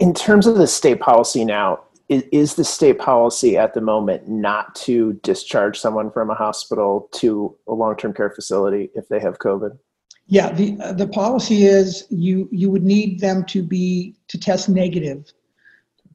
in 0.00 0.12
terms 0.12 0.46
of 0.46 0.56
the 0.56 0.66
state 0.66 1.00
policy 1.00 1.44
now, 1.44 1.84
is, 2.08 2.24
is 2.32 2.54
the 2.54 2.64
state 2.64 2.98
policy 2.98 3.56
at 3.56 3.74
the 3.74 3.80
moment 3.80 4.28
not 4.28 4.74
to 4.76 5.14
discharge 5.22 5.78
someone 5.78 6.10
from 6.10 6.30
a 6.30 6.34
hospital 6.34 7.08
to 7.12 7.56
a 7.68 7.74
long-term 7.74 8.12
care 8.14 8.30
facility 8.30 8.90
if 8.94 9.08
they 9.08 9.20
have 9.20 9.38
COVID? 9.38 9.78
Yeah, 10.26 10.52
the 10.52 10.76
uh, 10.82 10.92
the 10.92 11.06
policy 11.06 11.64
is 11.64 12.06
you 12.10 12.48
you 12.50 12.68
would 12.68 12.82
need 12.82 13.20
them 13.20 13.44
to 13.46 13.62
be 13.62 14.16
to 14.28 14.38
test 14.38 14.68
negative 14.68 15.32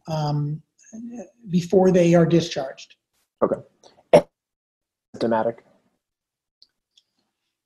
um, 0.07 0.61
before 1.49 1.91
they 1.91 2.13
are 2.15 2.25
discharged. 2.25 2.95
Okay 3.41 3.61
symptomatic? 5.21 5.63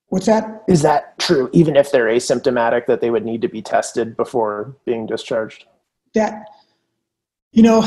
What's 0.07 0.27
that? 0.27 0.63
Is 0.67 0.81
that 0.83 1.17
true, 1.19 1.49
even 1.53 1.75
if 1.75 1.91
they're 1.91 2.07
asymptomatic, 2.07 2.85
that 2.85 3.01
they 3.01 3.09
would 3.09 3.25
need 3.25 3.41
to 3.41 3.47
be 3.47 3.61
tested 3.61 4.15
before 4.15 4.75
being 4.85 5.05
discharged? 5.05 5.65
That, 6.13 6.47
you 7.51 7.63
know, 7.63 7.83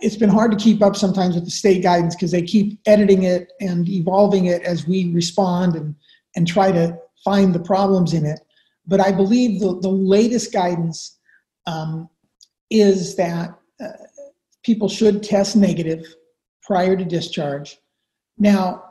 it's 0.00 0.16
been 0.16 0.30
hard 0.30 0.52
to 0.52 0.56
keep 0.56 0.82
up 0.82 0.96
sometimes 0.96 1.34
with 1.34 1.44
the 1.44 1.50
state 1.50 1.82
guidance 1.82 2.14
because 2.14 2.30
they 2.30 2.42
keep 2.42 2.78
editing 2.86 3.24
it 3.24 3.52
and 3.60 3.88
evolving 3.88 4.46
it 4.46 4.62
as 4.62 4.86
we 4.86 5.12
respond 5.12 5.74
and, 5.74 5.94
and 6.34 6.46
try 6.46 6.72
to 6.72 6.96
find 7.24 7.54
the 7.54 7.60
problems 7.60 8.14
in 8.14 8.24
it. 8.24 8.40
But 8.86 9.00
I 9.00 9.12
believe 9.12 9.60
the, 9.60 9.78
the 9.80 9.88
latest 9.88 10.52
guidance 10.52 11.18
um, 11.66 12.08
is 12.70 13.16
that 13.16 13.56
uh, 13.80 13.88
people 14.64 14.88
should 14.88 15.22
test 15.22 15.56
negative 15.56 16.04
prior 16.62 16.96
to 16.96 17.04
discharge 17.04 17.78
now, 18.38 18.82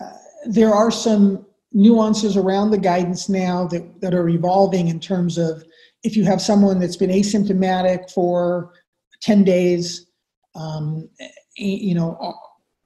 uh, 0.00 0.12
there 0.46 0.72
are 0.72 0.90
some 0.90 1.46
nuances 1.72 2.36
around 2.36 2.70
the 2.70 2.78
guidance 2.78 3.28
now 3.28 3.66
that, 3.68 4.00
that 4.00 4.14
are 4.14 4.28
evolving 4.28 4.88
in 4.88 5.00
terms 5.00 5.38
of 5.38 5.64
if 6.02 6.16
you 6.16 6.24
have 6.24 6.40
someone 6.40 6.78
that's 6.78 6.96
been 6.96 7.10
asymptomatic 7.10 8.10
for 8.10 8.72
10 9.22 9.44
days, 9.44 10.06
um, 10.54 11.08
you 11.56 11.94
know, 11.94 12.16
uh, 12.20 12.32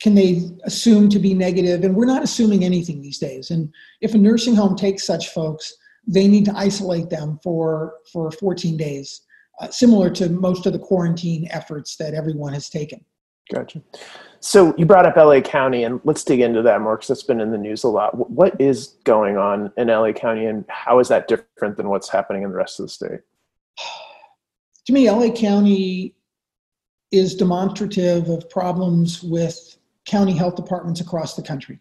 can 0.01 0.15
they 0.15 0.51
assume 0.65 1.09
to 1.09 1.19
be 1.19 1.33
negative? 1.33 1.83
And 1.83 1.97
we're 1.97 2.05
not 2.05 2.23
assuming 2.23 2.65
anything 2.65 3.01
these 3.01 3.19
days. 3.19 3.51
And 3.51 3.73
if 4.03 4.15
a 4.15 4.19
nursing 4.19 4.55
home 4.55 4.77
takes 4.77 5.05
such 5.05 5.31
folks, 5.31 5.73
they 6.07 6.29
need 6.29 6.45
to 6.45 6.57
isolate 6.57 7.11
them 7.11 7.41
for, 7.43 7.95
for 8.13 8.31
14 8.31 8.77
days, 8.77 9.23
uh, 9.61 9.71
similar 9.71 10.11
to 10.11 10.29
most 10.29 10.67
of 10.67 10.75
the 10.75 10.79
quarantine 10.79 11.49
efforts 11.51 11.97
that 11.97 12.15
everyone 12.15 12.53
has 12.53 12.69
taken. 12.69 13.05
Gotcha. 13.53 13.83
So 14.41 14.75
you 14.77 14.87
brought 14.87 15.07
up 15.07 15.17
LA 15.17 15.41
County, 15.41 15.85
and 15.85 16.01
let's 16.05 16.25
dig 16.25 16.41
into 16.41 16.63
that 16.63 16.81
more 16.81 16.97
because 16.97 17.11
it's 17.11 17.23
been 17.23 17.41
in 17.41 17.51
the 17.51 17.59
news 17.59 17.85
a 17.85 17.89
lot. 17.89 18.31
What 18.31 18.61
is 18.61 18.97
going 19.05 19.37
on 19.37 19.73
in 19.77 19.89
LA 19.89 20.13
County, 20.13 20.47
and 20.47 20.65
how 20.69 20.99
is 20.99 21.09
that 21.09 21.29
different 21.29 21.77
than 21.77 21.89
what's 21.89 22.09
happening 22.09 22.43
in 22.43 22.51
the 22.51 22.57
rest 22.57 22.81
of 22.81 22.87
the 22.87 22.91
state? 22.91 23.21
To 24.87 24.93
me, 24.93 25.11
LA 25.11 25.33
County 25.33 26.15
is 27.11 27.35
demonstrative 27.35 28.29
of 28.29 28.49
problems 28.49 29.21
with 29.21 29.77
county 30.05 30.33
health 30.33 30.55
departments 30.55 31.01
across 31.01 31.35
the 31.35 31.43
country. 31.43 31.81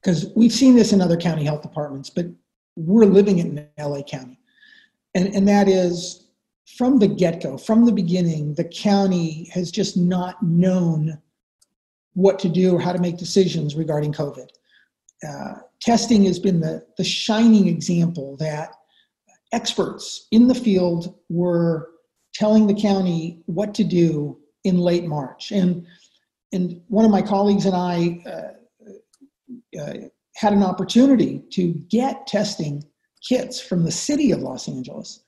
Because 0.00 0.32
we've 0.34 0.52
seen 0.52 0.76
this 0.76 0.94
in 0.94 1.02
other 1.02 1.18
county 1.18 1.44
health 1.44 1.60
departments, 1.60 2.08
but 2.08 2.24
we're 2.76 3.04
living 3.04 3.38
it 3.38 3.46
in 3.46 3.68
LA 3.78 4.02
County. 4.02 4.40
And, 5.14 5.34
and 5.34 5.46
that 5.48 5.68
is 5.68 6.27
from 6.76 6.98
the 6.98 7.08
get 7.08 7.42
go, 7.42 7.56
from 7.56 7.86
the 7.86 7.92
beginning, 7.92 8.54
the 8.54 8.64
county 8.64 9.48
has 9.52 9.70
just 9.70 9.96
not 9.96 10.42
known 10.42 11.20
what 12.14 12.38
to 12.40 12.48
do 12.48 12.74
or 12.74 12.80
how 12.80 12.92
to 12.92 13.00
make 13.00 13.16
decisions 13.16 13.74
regarding 13.74 14.12
COVID. 14.12 14.48
Uh, 15.26 15.54
testing 15.80 16.24
has 16.24 16.38
been 16.38 16.60
the, 16.60 16.84
the 16.96 17.04
shining 17.04 17.68
example 17.68 18.36
that 18.38 18.74
experts 19.52 20.26
in 20.30 20.46
the 20.46 20.54
field 20.54 21.14
were 21.28 21.90
telling 22.34 22.66
the 22.66 22.80
county 22.80 23.42
what 23.46 23.74
to 23.74 23.84
do 23.84 24.38
in 24.64 24.78
late 24.78 25.06
March. 25.06 25.50
And, 25.52 25.86
and 26.52 26.80
one 26.88 27.04
of 27.04 27.10
my 27.10 27.22
colleagues 27.22 27.66
and 27.66 27.74
I 27.74 28.22
uh, 28.26 29.80
uh, 29.80 29.94
had 30.36 30.52
an 30.52 30.62
opportunity 30.62 31.42
to 31.52 31.72
get 31.88 32.26
testing 32.26 32.84
kits 33.26 33.60
from 33.60 33.84
the 33.84 33.90
city 33.90 34.32
of 34.32 34.40
Los 34.40 34.68
Angeles. 34.68 35.24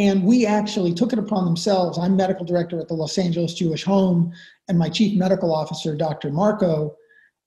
And 0.00 0.24
we 0.24 0.46
actually 0.46 0.94
took 0.94 1.12
it 1.12 1.18
upon 1.18 1.44
themselves. 1.44 1.98
I'm 1.98 2.16
medical 2.16 2.46
director 2.46 2.80
at 2.80 2.88
the 2.88 2.94
Los 2.94 3.18
Angeles 3.18 3.52
Jewish 3.52 3.84
Home, 3.84 4.32
and 4.66 4.78
my 4.78 4.88
chief 4.88 5.18
medical 5.18 5.54
officer, 5.54 5.94
Dr. 5.94 6.30
Marco, 6.30 6.96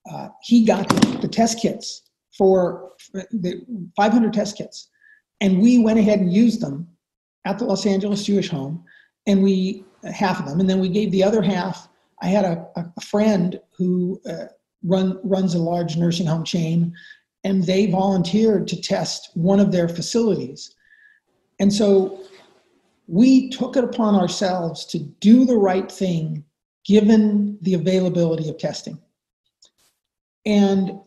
uh, 0.08 0.28
he 0.40 0.64
got 0.64 0.88
the, 1.20 1.26
test 1.26 1.60
kits 1.60 2.02
for 2.38 2.92
the 3.12 3.60
500 3.96 4.32
test 4.32 4.56
kits. 4.56 4.88
And 5.40 5.60
we 5.60 5.78
went 5.78 5.98
ahead 5.98 6.20
and 6.20 6.32
used 6.32 6.60
them 6.60 6.86
at 7.44 7.58
the 7.58 7.64
Los 7.64 7.86
Angeles 7.86 8.22
Jewish 8.22 8.50
Home, 8.50 8.84
and 9.26 9.42
we 9.42 9.84
half 10.04 10.38
of 10.38 10.46
them, 10.46 10.60
and 10.60 10.70
then 10.70 10.78
we 10.78 10.88
gave 10.88 11.10
the 11.10 11.24
other 11.24 11.42
half. 11.42 11.88
I 12.22 12.28
had 12.28 12.44
a, 12.44 12.64
a 12.76 13.00
friend 13.00 13.60
who 13.76 14.22
uh, 14.30 14.46
run 14.84 15.18
runs 15.24 15.56
a 15.56 15.58
large 15.58 15.96
nursing 15.96 16.26
home 16.26 16.44
chain, 16.44 16.94
and 17.42 17.64
they 17.64 17.86
volunteered 17.86 18.68
to 18.68 18.80
test 18.80 19.30
one 19.34 19.58
of 19.58 19.72
their 19.72 19.88
facilities, 19.88 20.72
and 21.58 21.72
so 21.72 22.20
we 23.06 23.50
took 23.50 23.76
it 23.76 23.84
upon 23.84 24.14
ourselves 24.14 24.86
to 24.86 24.98
do 24.98 25.44
the 25.44 25.56
right 25.56 25.90
thing 25.90 26.44
given 26.84 27.58
the 27.62 27.74
availability 27.74 28.48
of 28.48 28.58
testing. 28.58 28.98
And 30.46 30.98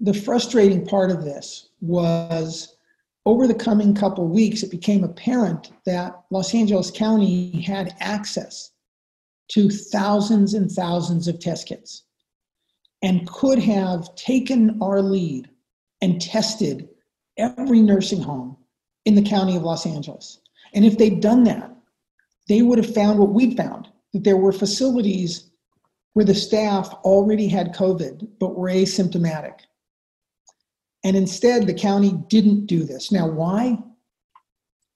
the 0.00 0.14
frustrating 0.14 0.86
part 0.86 1.10
of 1.10 1.24
this 1.24 1.70
was 1.80 2.76
over 3.26 3.46
the 3.46 3.54
coming 3.54 3.94
couple 3.94 4.26
weeks, 4.26 4.62
it 4.62 4.70
became 4.70 5.04
apparent 5.04 5.72
that 5.86 6.22
Los 6.30 6.54
Angeles 6.54 6.90
County 6.90 7.60
had 7.60 7.94
access 8.00 8.70
to 9.48 9.68
thousands 9.68 10.54
and 10.54 10.70
thousands 10.70 11.28
of 11.28 11.38
test 11.38 11.68
kits 11.68 12.04
and 13.02 13.28
could 13.28 13.58
have 13.58 14.14
taken 14.14 14.78
our 14.82 15.02
lead 15.02 15.48
and 16.00 16.20
tested 16.20 16.88
every 17.36 17.80
nursing 17.80 18.22
home 18.22 18.56
in 19.04 19.14
the 19.14 19.22
county 19.22 19.56
of 19.56 19.62
Los 19.62 19.86
Angeles. 19.86 20.40
And 20.74 20.84
if 20.84 20.98
they'd 20.98 21.20
done 21.20 21.44
that, 21.44 21.70
they 22.48 22.62
would 22.62 22.78
have 22.78 22.94
found 22.94 23.18
what 23.18 23.32
we'd 23.32 23.56
found 23.56 23.88
that 24.12 24.24
there 24.24 24.36
were 24.36 24.52
facilities 24.52 25.50
where 26.14 26.24
the 26.24 26.34
staff 26.34 26.92
already 27.04 27.48
had 27.48 27.74
COVID 27.74 28.28
but 28.38 28.56
were 28.56 28.68
asymptomatic. 28.68 29.60
And 31.04 31.16
instead, 31.16 31.66
the 31.66 31.74
county 31.74 32.12
didn't 32.28 32.66
do 32.66 32.84
this. 32.84 33.10
Now, 33.12 33.28
why? 33.28 33.78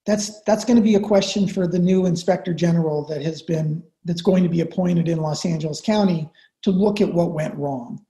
That's, 0.06 0.42
that's 0.42 0.64
going 0.64 0.76
to 0.76 0.82
be 0.82 0.96
a 0.96 1.00
question 1.00 1.48
for 1.48 1.66
the 1.66 1.78
new 1.78 2.04
inspector 2.06 2.52
general 2.52 3.06
that 3.06 3.22
has 3.22 3.40
been 3.40 3.82
that's 4.04 4.20
going 4.20 4.42
to 4.42 4.50
be 4.50 4.60
appointed 4.60 5.08
in 5.08 5.18
Los 5.18 5.46
Angeles 5.46 5.80
County 5.80 6.28
to 6.62 6.70
look 6.70 7.00
at 7.00 7.14
what 7.14 7.32
went 7.32 7.54
wrong. 7.54 8.04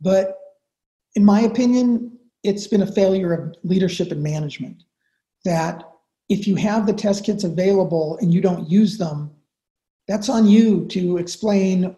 But 0.00 0.36
in 1.14 1.24
my 1.24 1.42
opinion, 1.42 2.18
it's 2.42 2.66
been 2.66 2.82
a 2.82 2.92
failure 2.92 3.32
of 3.32 3.54
leadership 3.62 4.10
and 4.10 4.22
management 4.22 4.82
that 5.44 5.84
if 6.28 6.46
you 6.46 6.56
have 6.56 6.86
the 6.86 6.92
test 6.92 7.24
kits 7.24 7.44
available 7.44 8.18
and 8.20 8.32
you 8.32 8.40
don't 8.40 8.68
use 8.68 8.98
them, 8.98 9.30
that's 10.08 10.28
on 10.28 10.46
you 10.46 10.86
to 10.86 11.18
explain 11.18 11.96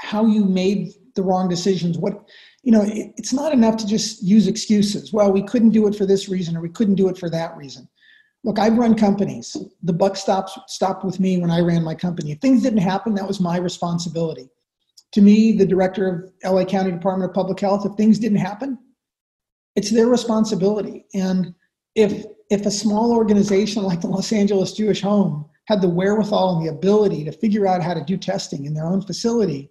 how 0.00 0.26
you 0.26 0.44
made 0.44 0.92
the 1.14 1.22
wrong 1.22 1.48
decisions. 1.48 1.98
What 1.98 2.24
you 2.62 2.72
know, 2.72 2.82
it, 2.82 3.12
it's 3.16 3.32
not 3.32 3.52
enough 3.52 3.76
to 3.78 3.86
just 3.86 4.22
use 4.22 4.46
excuses. 4.46 5.12
Well, 5.12 5.32
we 5.32 5.42
couldn't 5.42 5.70
do 5.70 5.86
it 5.86 5.94
for 5.94 6.06
this 6.06 6.28
reason 6.28 6.56
or 6.56 6.60
we 6.60 6.68
couldn't 6.68 6.96
do 6.96 7.08
it 7.08 7.16
for 7.16 7.30
that 7.30 7.56
reason. 7.56 7.88
Look, 8.44 8.58
I've 8.58 8.78
run 8.78 8.94
companies. 8.94 9.56
The 9.82 9.92
buck 9.92 10.16
stops 10.16 10.58
stopped 10.68 11.04
with 11.04 11.18
me 11.18 11.38
when 11.38 11.50
I 11.50 11.60
ran 11.60 11.82
my 11.82 11.94
company. 11.94 12.32
If 12.32 12.40
things 12.40 12.62
didn't 12.62 12.78
happen, 12.78 13.14
that 13.14 13.26
was 13.26 13.40
my 13.40 13.56
responsibility. 13.56 14.48
To 15.12 15.22
me, 15.22 15.52
the 15.52 15.66
director 15.66 16.30
of 16.44 16.54
LA 16.54 16.64
County 16.64 16.90
Department 16.90 17.30
of 17.30 17.34
Public 17.34 17.58
Health, 17.58 17.86
if 17.86 17.94
things 17.94 18.18
didn't 18.18 18.38
happen, 18.38 18.78
it's 19.74 19.90
their 19.90 20.06
responsibility. 20.06 21.06
And 21.14 21.54
if 21.94 22.24
if 22.50 22.64
a 22.64 22.70
small 22.70 23.12
organization 23.12 23.82
like 23.82 24.00
the 24.00 24.06
Los 24.06 24.32
Angeles 24.32 24.72
Jewish 24.72 25.00
Home 25.02 25.46
had 25.66 25.80
the 25.80 25.88
wherewithal 25.88 26.56
and 26.56 26.66
the 26.66 26.70
ability 26.70 27.24
to 27.24 27.32
figure 27.32 27.66
out 27.66 27.82
how 27.82 27.94
to 27.94 28.04
do 28.04 28.16
testing 28.16 28.66
in 28.66 28.74
their 28.74 28.86
own 28.86 29.02
facility, 29.02 29.70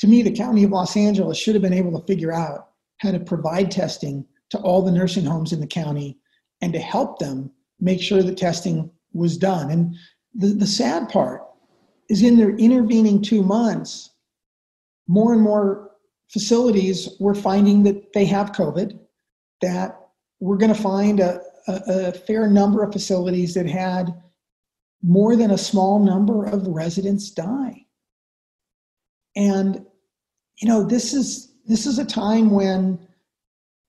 to 0.00 0.06
me, 0.06 0.22
the 0.22 0.34
County 0.34 0.64
of 0.64 0.70
Los 0.70 0.96
Angeles 0.96 1.38
should 1.38 1.54
have 1.54 1.62
been 1.62 1.72
able 1.72 1.98
to 1.98 2.06
figure 2.06 2.32
out 2.32 2.70
how 2.98 3.10
to 3.10 3.20
provide 3.20 3.70
testing 3.70 4.24
to 4.50 4.58
all 4.58 4.82
the 4.82 4.92
nursing 4.92 5.24
homes 5.24 5.52
in 5.52 5.60
the 5.60 5.66
county 5.66 6.18
and 6.60 6.72
to 6.72 6.78
help 6.78 7.18
them 7.18 7.50
make 7.80 8.00
sure 8.00 8.22
the 8.22 8.34
testing 8.34 8.90
was 9.12 9.36
done. 9.36 9.70
And 9.70 9.94
the, 10.34 10.48
the 10.48 10.66
sad 10.66 11.08
part 11.08 11.42
is 12.08 12.22
in 12.22 12.36
their 12.36 12.56
intervening 12.56 13.22
two 13.22 13.42
months, 13.42 14.10
more 15.06 15.32
and 15.32 15.42
more 15.42 15.90
facilities 16.32 17.08
were 17.20 17.34
finding 17.34 17.82
that 17.84 18.12
they 18.12 18.24
have 18.26 18.52
COVID, 18.52 18.98
that 19.62 19.98
we're 20.40 20.56
going 20.56 20.74
to 20.74 20.80
find 20.80 21.20
a, 21.20 21.40
a, 21.68 22.08
a 22.08 22.12
fair 22.12 22.48
number 22.48 22.82
of 22.82 22.92
facilities 22.92 23.54
that 23.54 23.66
had 23.66 24.14
more 25.02 25.36
than 25.36 25.52
a 25.52 25.58
small 25.58 25.98
number 25.98 26.44
of 26.44 26.66
residents 26.66 27.30
die. 27.30 27.86
And 29.36 29.86
you 30.60 30.66
know, 30.66 30.82
this 30.82 31.14
is 31.14 31.52
this 31.66 31.86
is 31.86 31.98
a 31.98 32.04
time 32.04 32.50
when 32.50 32.98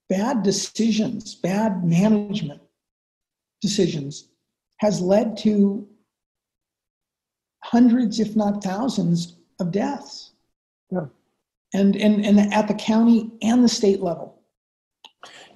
bad 0.08 0.42
decisions, 0.42 1.34
bad 1.34 1.84
management 1.84 2.60
decisions 3.60 4.28
has 4.78 5.00
led 5.00 5.36
to 5.38 5.88
hundreds, 7.62 8.20
if 8.20 8.36
not 8.36 8.62
thousands, 8.62 9.36
of 9.60 9.70
deaths. 9.70 10.32
Yeah. 10.90 11.06
And, 11.72 11.94
and, 11.96 12.24
and 12.24 12.52
at 12.52 12.66
the 12.66 12.74
county 12.74 13.30
and 13.42 13.62
the 13.62 13.68
state 13.68 14.00
level. 14.00 14.39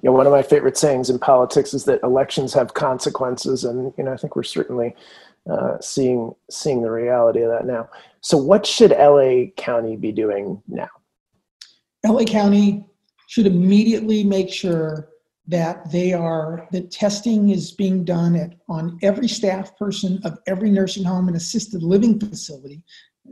You 0.05 0.11
know, 0.11 0.17
one 0.17 0.27
of 0.27 0.31
my 0.31 0.43
favorite 0.43 0.77
sayings 0.77 1.09
in 1.09 1.17
politics 1.17 1.73
is 1.73 1.85
that 1.85 1.99
elections 2.03 2.53
have 2.53 2.75
consequences, 2.75 3.63
and 3.63 3.91
you 3.97 4.03
know, 4.03 4.13
I 4.13 4.17
think 4.17 4.35
we're 4.35 4.43
certainly 4.43 4.95
uh, 5.49 5.79
seeing 5.81 6.35
seeing 6.47 6.83
the 6.83 6.91
reality 6.91 7.41
of 7.41 7.49
that 7.49 7.65
now. 7.65 7.89
So, 8.21 8.37
what 8.37 8.67
should 8.67 8.91
LA 8.91 9.45
County 9.57 9.95
be 9.95 10.11
doing 10.11 10.61
now? 10.67 10.89
LA 12.05 12.23
County 12.23 12.85
should 13.29 13.47
immediately 13.47 14.23
make 14.23 14.53
sure 14.53 15.09
that 15.47 15.89
they 15.91 16.13
are 16.13 16.67
that 16.71 16.91
testing 16.91 17.49
is 17.49 17.71
being 17.71 18.05
done 18.05 18.35
at, 18.35 18.53
on 18.69 18.99
every 19.01 19.27
staff 19.27 19.75
person 19.75 20.21
of 20.23 20.37
every 20.45 20.69
nursing 20.69 21.03
home 21.03 21.29
and 21.29 21.35
assisted 21.35 21.81
living 21.81 22.19
facility. 22.19 22.83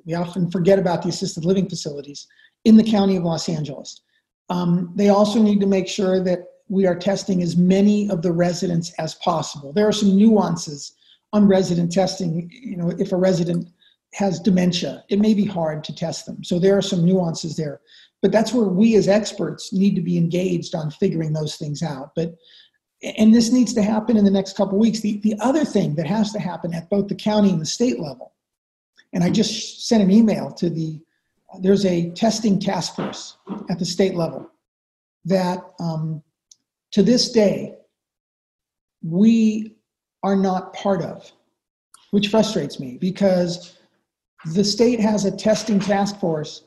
We 0.05 0.15
often 0.15 0.49
forget 0.49 0.79
about 0.79 1.03
the 1.03 1.09
assisted 1.09 1.45
living 1.45 1.69
facilities 1.69 2.25
in 2.65 2.77
the 2.77 2.83
county 2.83 3.15
of 3.15 3.25
Los 3.25 3.47
Angeles. 3.47 4.01
Um, 4.49 4.91
they 4.95 5.09
also 5.09 5.39
need 5.39 5.59
to 5.59 5.67
make 5.67 5.87
sure 5.87 6.19
that 6.23 6.47
we 6.69 6.85
are 6.87 6.95
testing 6.95 7.41
as 7.41 7.57
many 7.57 8.09
of 8.09 8.21
the 8.21 8.31
residents 8.31 8.93
as 8.97 9.15
possible. 9.15 9.73
There 9.73 9.87
are 9.87 9.93
some 9.93 10.15
nuances 10.15 10.93
on 11.31 11.47
resident 11.47 11.91
testing. 11.91 12.49
You 12.51 12.77
know, 12.77 12.89
if 12.99 13.11
a 13.11 13.17
resident 13.17 13.67
has 14.13 14.39
dementia, 14.39 15.03
it 15.09 15.19
may 15.19 15.33
be 15.33 15.45
hard 15.45 15.83
to 15.85 15.95
test 15.95 16.25
them. 16.25 16.43
So 16.43 16.59
there 16.59 16.77
are 16.77 16.81
some 16.81 17.05
nuances 17.05 17.55
there. 17.55 17.81
But 18.21 18.31
that's 18.31 18.53
where 18.53 18.67
we 18.67 18.95
as 18.95 19.07
experts 19.07 19.73
need 19.73 19.95
to 19.95 20.01
be 20.01 20.17
engaged 20.17 20.75
on 20.75 20.91
figuring 20.91 21.33
those 21.33 21.57
things 21.57 21.83
out. 21.83 22.11
But 22.15 22.35
and 23.17 23.33
this 23.33 23.51
needs 23.51 23.73
to 23.73 23.83
happen 23.83 24.15
in 24.15 24.23
the 24.23 24.31
next 24.31 24.55
couple 24.55 24.77
weeks. 24.77 25.01
The, 25.01 25.19
the 25.19 25.35
other 25.41 25.65
thing 25.65 25.95
that 25.95 26.07
has 26.07 26.31
to 26.31 26.39
happen 26.39 26.73
at 26.73 26.89
both 26.89 27.09
the 27.09 27.15
county 27.15 27.49
and 27.49 27.59
the 27.59 27.65
state 27.65 27.99
level, 27.99 28.33
and 29.11 29.23
I 29.23 29.29
just 29.29 29.87
sent 29.87 30.01
an 30.01 30.09
email 30.09 30.51
to 30.51 30.69
the, 30.69 31.01
there's 31.59 31.85
a 31.85 32.11
testing 32.11 32.59
task 32.59 32.95
force 32.95 33.37
at 33.69 33.77
the 33.77 33.85
state 33.85 34.15
level 34.15 34.49
that 35.25 35.59
um, 35.81 36.23
to 36.93 37.03
this 37.03 37.31
day, 37.31 37.75
we 39.01 39.75
are 40.21 40.35
not 40.35 40.73
part 40.73 41.01
of, 41.01 41.31
which 42.11 42.29
frustrates 42.29 42.79
me 42.79 42.97
because 43.01 43.77
the 44.53 44.63
state 44.63 44.99
has 44.99 45.25
a 45.25 45.35
testing 45.35 45.79
task 45.79 46.19
force 46.19 46.63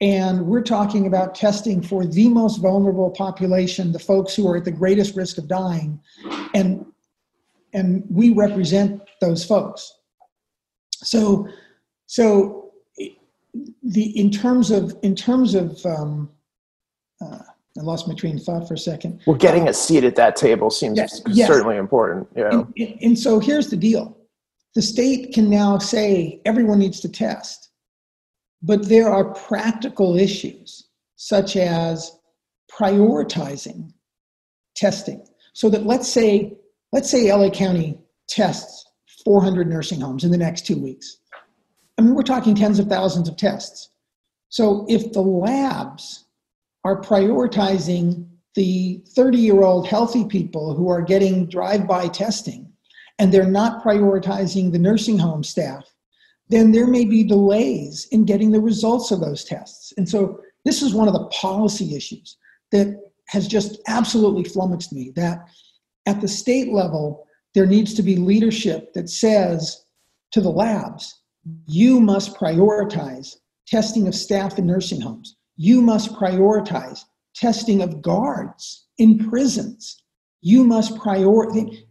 and 0.00 0.46
we're 0.46 0.62
talking 0.62 1.06
about 1.06 1.34
testing 1.34 1.82
for 1.82 2.06
the 2.06 2.28
most 2.28 2.58
vulnerable 2.58 3.10
population, 3.10 3.92
the 3.92 3.98
folks 3.98 4.34
who 4.34 4.48
are 4.48 4.56
at 4.56 4.64
the 4.64 4.70
greatest 4.70 5.16
risk 5.16 5.38
of 5.38 5.48
dying. 5.48 6.00
And, 6.54 6.86
and 7.74 8.04
we 8.08 8.32
represent 8.32 9.02
those 9.20 9.44
folks. 9.44 9.92
So, 10.92 11.48
so 12.06 12.72
the, 13.82 14.18
in 14.18 14.30
terms 14.30 14.70
of, 14.70 14.96
in 15.02 15.16
terms 15.16 15.54
of, 15.54 15.84
um, 15.84 16.30
uh, 17.20 17.40
I 17.78 17.82
lost 17.82 18.08
my 18.08 18.14
train 18.14 18.36
of 18.36 18.42
thought 18.42 18.66
for 18.66 18.74
a 18.74 18.78
second. 18.78 19.20
Well, 19.26 19.36
getting 19.36 19.68
a 19.68 19.72
seat 19.72 20.04
at 20.04 20.16
that 20.16 20.34
table 20.36 20.70
seems 20.70 20.98
yes, 20.98 21.22
certainly 21.46 21.76
yes. 21.76 21.80
important. 21.80 22.28
Yeah. 22.36 22.64
And, 22.76 22.98
and 23.00 23.18
so 23.18 23.38
here's 23.38 23.68
the 23.68 23.76
deal. 23.76 24.16
The 24.74 24.82
state 24.82 25.32
can 25.32 25.48
now 25.48 25.78
say 25.78 26.40
everyone 26.44 26.78
needs 26.78 27.00
to 27.00 27.08
test 27.08 27.68
but 28.62 28.88
there 28.88 29.08
are 29.08 29.32
practical 29.34 30.16
issues, 30.16 30.88
such 31.16 31.56
as 31.56 32.18
prioritizing 32.70 33.92
testing. 34.76 35.26
So 35.52 35.68
that 35.70 35.86
let's 35.86 36.08
say 36.08 36.56
let's 36.92 37.10
say 37.10 37.32
LA 37.32 37.50
County 37.50 37.98
tests 38.28 38.86
400 39.24 39.68
nursing 39.68 40.00
homes 40.00 40.24
in 40.24 40.30
the 40.30 40.38
next 40.38 40.66
two 40.66 40.80
weeks. 40.80 41.18
I 41.98 42.02
mean, 42.02 42.14
we're 42.14 42.22
talking 42.22 42.54
tens 42.54 42.78
of 42.78 42.86
thousands 42.86 43.28
of 43.28 43.36
tests. 43.36 43.90
So 44.48 44.86
if 44.88 45.12
the 45.12 45.20
labs 45.20 46.26
are 46.88 46.98
prioritizing 47.02 48.26
the 48.54 49.02
30 49.14 49.36
year 49.36 49.62
old 49.62 49.86
healthy 49.86 50.24
people 50.24 50.74
who 50.74 50.88
are 50.88 51.02
getting 51.02 51.46
drive 51.46 51.86
by 51.86 52.08
testing 52.08 52.72
and 53.18 53.30
they're 53.30 53.44
not 53.44 53.84
prioritizing 53.84 54.72
the 54.72 54.78
nursing 54.78 55.18
home 55.18 55.44
staff, 55.44 55.84
then 56.48 56.72
there 56.72 56.86
may 56.86 57.04
be 57.04 57.22
delays 57.22 58.08
in 58.10 58.24
getting 58.24 58.50
the 58.50 58.60
results 58.60 59.10
of 59.10 59.20
those 59.20 59.44
tests. 59.44 59.92
And 59.98 60.08
so 60.08 60.40
this 60.64 60.80
is 60.80 60.94
one 60.94 61.08
of 61.08 61.14
the 61.14 61.26
policy 61.26 61.94
issues 61.94 62.38
that 62.72 62.98
has 63.26 63.46
just 63.46 63.78
absolutely 63.86 64.44
flummoxed 64.44 64.92
me 64.92 65.12
that 65.14 65.46
at 66.06 66.22
the 66.22 66.28
state 66.28 66.72
level, 66.72 67.26
there 67.54 67.66
needs 67.66 67.92
to 67.94 68.02
be 68.02 68.16
leadership 68.16 68.94
that 68.94 69.10
says 69.10 69.84
to 70.32 70.40
the 70.40 70.48
labs, 70.48 71.20
you 71.66 72.00
must 72.00 72.34
prioritize 72.34 73.36
testing 73.66 74.08
of 74.08 74.14
staff 74.14 74.58
in 74.58 74.66
nursing 74.66 75.02
homes. 75.02 75.36
You 75.58 75.82
must 75.82 76.14
prioritize 76.14 77.04
testing 77.34 77.82
of 77.82 78.00
guards 78.00 78.86
in 78.96 79.28
prisons. 79.28 80.02
You 80.40 80.64
must 80.64 80.94
prioritize. 80.94 81.84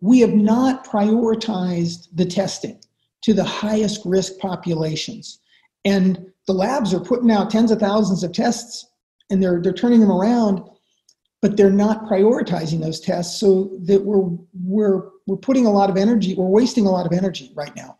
We 0.00 0.20
have 0.20 0.34
not 0.34 0.86
prioritized 0.86 2.08
the 2.14 2.24
testing 2.24 2.80
to 3.22 3.34
the 3.34 3.44
highest 3.44 4.00
risk 4.04 4.38
populations. 4.38 5.40
And 5.84 6.26
the 6.46 6.54
labs 6.54 6.94
are 6.94 7.00
putting 7.00 7.30
out 7.30 7.50
tens 7.50 7.70
of 7.70 7.80
thousands 7.80 8.24
of 8.24 8.32
tests 8.32 8.86
and 9.30 9.42
they're, 9.42 9.60
they're 9.60 9.72
turning 9.72 10.00
them 10.00 10.12
around, 10.12 10.62
but 11.42 11.56
they're 11.56 11.70
not 11.70 12.06
prioritizing 12.06 12.80
those 12.80 13.00
tests 13.00 13.38
so 13.38 13.70
that 13.84 14.04
we're, 14.04 14.28
we're, 14.54 15.10
we're 15.26 15.36
putting 15.36 15.66
a 15.66 15.70
lot 15.70 15.90
of 15.90 15.96
energy, 15.96 16.34
we're 16.34 16.46
wasting 16.46 16.86
a 16.86 16.90
lot 16.90 17.06
of 17.06 17.12
energy 17.12 17.52
right 17.54 17.74
now. 17.76 17.98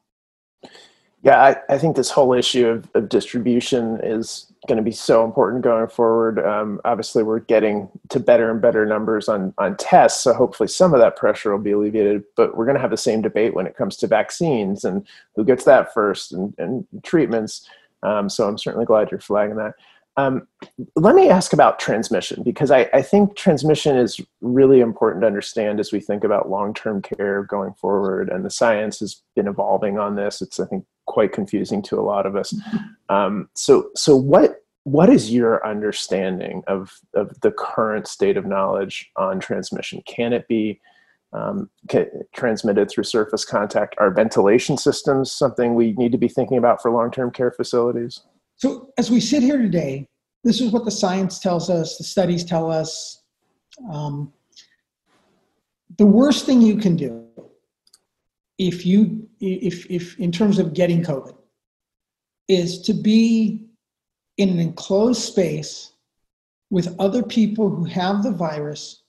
Yeah, 1.27 1.43
I, 1.43 1.75
I 1.75 1.79
think 1.79 1.97
this 1.97 2.09
whole 2.09 2.33
issue 2.33 2.69
of, 2.69 2.89
of 2.95 3.09
distribution 3.09 3.99
is 4.01 4.47
going 4.69 4.77
to 4.77 4.83
be 4.83 4.93
so 4.93 5.25
important 5.25 5.65
going 5.65 5.89
forward. 5.89 6.39
Um, 6.39 6.81
obviously, 6.85 7.25
we're 7.25 7.41
getting 7.41 7.89
to 8.11 8.21
better 8.21 8.49
and 8.49 8.63
better 8.63 8.87
numbers 8.87 9.29
on 9.29 9.53
on 9.59 9.77
tests, 9.77 10.23
so 10.23 10.33
hopefully 10.33 10.69
some 10.69 10.95
of 10.95 11.01
that 11.01 11.17
pressure 11.17 11.51
will 11.51 11.59
be 11.59 11.73
alleviated. 11.73 12.23
But 12.37 12.57
we're 12.57 12.65
going 12.65 12.77
to 12.77 12.81
have 12.81 12.93
the 12.93 12.97
same 12.97 13.23
debate 13.23 13.55
when 13.55 13.67
it 13.67 13.77
comes 13.77 13.97
to 13.97 14.07
vaccines 14.07 14.85
and 14.85 15.05
who 15.35 15.45
gets 15.45 15.65
that 15.65 15.93
first 15.93 16.31
and, 16.31 16.55
and 16.59 16.87
treatments. 17.03 17.69
Um, 18.05 18.29
so 18.29 18.47
I'm 18.47 18.57
certainly 18.57 18.87
glad 18.87 19.11
you're 19.11 19.19
flagging 19.19 19.57
that. 19.57 19.75
Um, 20.17 20.47
let 20.95 21.17
me 21.17 21.29
ask 21.29 21.53
about 21.53 21.81
transmission 21.81 22.45
because 22.45 22.71
I, 22.71 22.89
I, 22.95 23.03
think 23.03 23.37
transmission 23.37 23.97
is 23.99 24.19
really 24.41 24.81
important 24.81 25.23
to 25.23 25.27
understand 25.27 25.79
as 25.79 25.93
we 25.93 26.01
think 26.01 26.25
about 26.25 26.49
long-term 26.49 27.03
care 27.03 27.43
going 27.43 27.75
forward. 27.75 28.31
And 28.31 28.43
the 28.43 28.49
science 28.49 29.01
has 29.01 29.21
been 29.35 29.47
evolving 29.47 29.99
on 29.99 30.15
this. 30.15 30.41
It's 30.41 30.59
I 30.59 30.65
think 30.65 30.87
quite 31.07 31.33
confusing 31.33 31.83
to 31.83 31.99
a 31.99 32.03
lot 32.03 32.27
of 32.27 32.37
us. 32.37 32.55
Um, 33.09 33.49
so 33.55 33.91
so 33.95 34.17
what 34.17 34.63
what 34.85 35.09
is 35.09 35.33
your 35.33 35.67
understanding 35.67 36.63
of 36.67 37.01
of 37.15 37.41
the 37.41 37.51
current 37.51 38.07
state 38.07 38.37
of 38.37 38.47
knowledge 38.47 39.11
on 39.17 39.41
transmission? 39.41 40.03
Can 40.07 40.33
it 40.33 40.47
be 40.49 40.81
um, 41.33 41.69
transmitted 42.35 42.91
through 42.91 43.05
surface 43.05 43.45
contact? 43.45 43.95
Are 43.99 44.11
ventilation 44.11 44.77
systems 44.77 45.33
something 45.33 45.75
we 45.75 45.93
need 45.93 46.13
to 46.13 46.19
be 46.19 46.29
thinking 46.29 46.59
about 46.59 46.81
for 46.81 46.91
long-term 46.91 47.33
care 47.33 47.51
facilities? 47.51 48.23
So, 48.57 48.93
as 48.97 49.11
we 49.11 49.21
sit 49.21 49.43
here 49.43 49.59
today, 49.59 50.09
this 50.45 50.61
is 50.61 50.71
what 50.71 50.85
the 50.85 50.91
science 50.91 51.41
tells 51.41 51.69
us, 51.69 51.99
the 51.99 52.05
studies 52.05 52.45
tell 52.45 52.71
us. 52.71 53.23
Um, 53.93 54.33
the 55.99 56.07
worst 56.07 56.47
thing 56.47 56.63
you 56.63 56.77
can 56.77 56.97
do 56.97 57.27
if 58.59 58.87
you 58.87 59.26
if 59.41 59.87
if 59.91 60.19
in 60.19 60.33
terms 60.33 60.59
of 60.59 60.75
getting 60.75 61.03
covid 61.03 61.37
is 62.49 62.81
to 62.83 62.93
be 62.93 63.67
in 64.39 64.49
an 64.49 64.59
enclosed 64.59 65.23
space 65.23 65.93
with 66.71 66.95
other 66.99 67.23
people 67.23 67.69
who 67.69 67.85
have 67.85 68.23
the 68.23 68.31
virus 68.31 69.03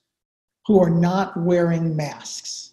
who 0.66 0.80
are 0.80 0.90
not 0.90 1.36
wearing 1.36 1.96
masks 1.96 2.72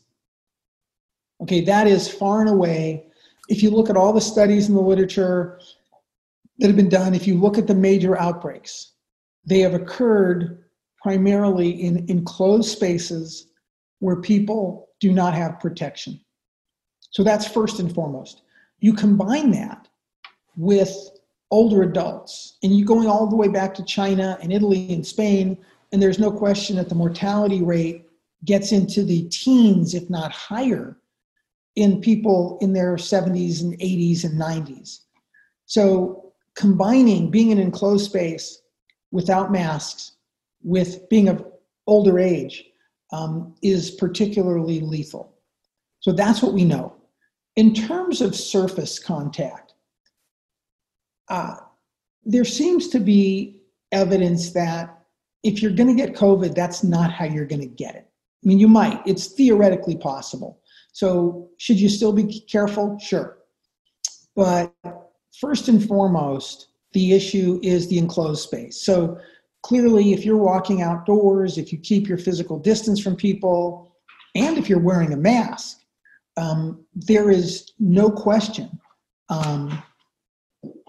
okay 1.42 1.62
that 1.62 1.88
is 1.88 2.08
far 2.08 2.42
and 2.42 2.50
away 2.50 3.06
if 3.48 3.62
you 3.62 3.70
look 3.70 3.90
at 3.90 3.98
all 3.98 4.14
the 4.14 4.22
studies 4.22 4.70
in 4.70 4.76
the 4.76 4.82
literature 4.82 5.60
that 6.60 6.68
have 6.68 6.76
been 6.76 6.90
done, 6.90 7.14
if 7.14 7.28
you 7.28 7.40
look 7.40 7.58
at 7.58 7.68
the 7.68 7.76
major 7.76 8.18
outbreaks, 8.20 8.94
they 9.46 9.60
have 9.60 9.74
occurred 9.74 10.64
primarily 11.02 11.70
in 11.70 12.06
enclosed 12.10 12.70
spaces 12.70 13.48
where 14.00 14.22
people 14.22 14.90
do 15.00 15.12
not 15.12 15.34
have 15.34 15.60
protection. 15.60 16.20
So 17.16 17.24
that's 17.24 17.48
first 17.48 17.80
and 17.80 17.96
foremost. 17.96 18.42
You 18.82 18.92
combine 18.92 19.52
that 19.52 19.88
with 20.58 20.94
older 21.50 21.84
adults, 21.84 22.58
and 22.62 22.78
you're 22.78 22.86
going 22.86 23.08
all 23.08 23.26
the 23.28 23.38
way 23.38 23.48
back 23.48 23.74
to 23.76 23.86
China 23.86 24.38
and 24.42 24.52
Italy 24.52 24.92
and 24.94 25.08
Spain, 25.08 25.58
and 25.94 26.04
there's 26.04 26.20
no 26.20 26.30
question 26.30 26.76
that 26.76 26.90
the 26.90 26.96
mortality 26.96 27.62
rate 27.62 28.06
gets 28.44 28.74
into 28.74 29.02
the 29.02 29.30
teens, 29.30 29.94
if 29.94 30.10
not 30.10 30.34
higher, 30.34 30.98
in 31.78 32.02
people 32.02 32.58
in 32.60 32.74
their 32.74 32.98
70s 32.98 33.62
and 33.62 33.80
80s 33.80 34.26
and 34.26 34.38
90s. 34.38 35.00
So 35.68 36.34
combining 36.56 37.32
being 37.32 37.52
in 37.52 37.60
an 37.60 37.64
enclosed 37.64 38.08
space 38.08 38.62
without 39.12 39.54
masks 39.54 40.18
with 40.64 41.08
being 41.08 41.30
of 41.30 41.46
older 41.88 42.20
age 42.20 42.66
um, 43.14 43.56
is 43.62 43.92
particularly 43.92 44.82
lethal. 44.82 45.34
So 46.02 46.12
that's 46.12 46.42
what 46.42 46.52
we 46.52 46.66
know. 46.66 46.94
In 47.56 47.74
terms 47.74 48.22
of 48.22 48.36
surface 48.36 49.00
contact, 49.00 49.74
uh, 51.30 51.56
there 52.24 52.46
seems 52.46 52.90
to 52.90 53.00
be 53.00 53.62
evidence 53.92 54.52
that 54.52 55.06
if 55.44 55.62
you're 55.62 55.72
going 55.72 55.96
to 55.96 55.96
get 55.96 56.16
COVID, 56.16 56.54
that's 56.54 56.84
not 56.84 57.12
how 57.12 57.26
you're 57.26 57.46
going 57.46 57.62
to 57.62 57.68
get 57.68 57.96
it. 57.96 58.08
I 58.44 58.48
mean, 58.48 58.60
you 58.60 58.68
might, 58.68 59.02
it's 59.06 59.28
theoretically 59.28 59.96
possible. 59.96 60.62
So, 60.92 61.50
should 61.58 61.80
you 61.80 61.90
still 61.90 62.14
be 62.14 62.42
careful? 62.42 62.98
Sure. 63.00 63.38
But 64.36 64.74
first 65.40 65.68
and 65.68 65.86
foremost, 65.86 66.68
the 66.94 67.14
issue 67.14 67.60
is 67.62 67.88
the 67.88 67.98
enclosed 67.98 68.44
space. 68.44 68.82
So 68.82 69.20
clearly, 69.64 70.14
if 70.14 70.26
you're 70.26 70.38
walking 70.38 70.82
outdoors, 70.82 71.58
if 71.58 71.72
you 71.72 71.78
keep 71.78 72.08
your 72.08 72.18
physical 72.18 72.58
distance 72.58 73.00
from 73.02 73.16
people, 73.16 73.96
and 74.34 74.58
if 74.58 74.70
you're 74.70 74.80
wearing 74.80 75.14
a 75.14 75.18
mask, 75.18 75.82
um, 76.38 76.86
there 76.94 77.30
is 77.30 77.72
no 77.80 78.10
question 78.10 78.70
um, 79.30 79.82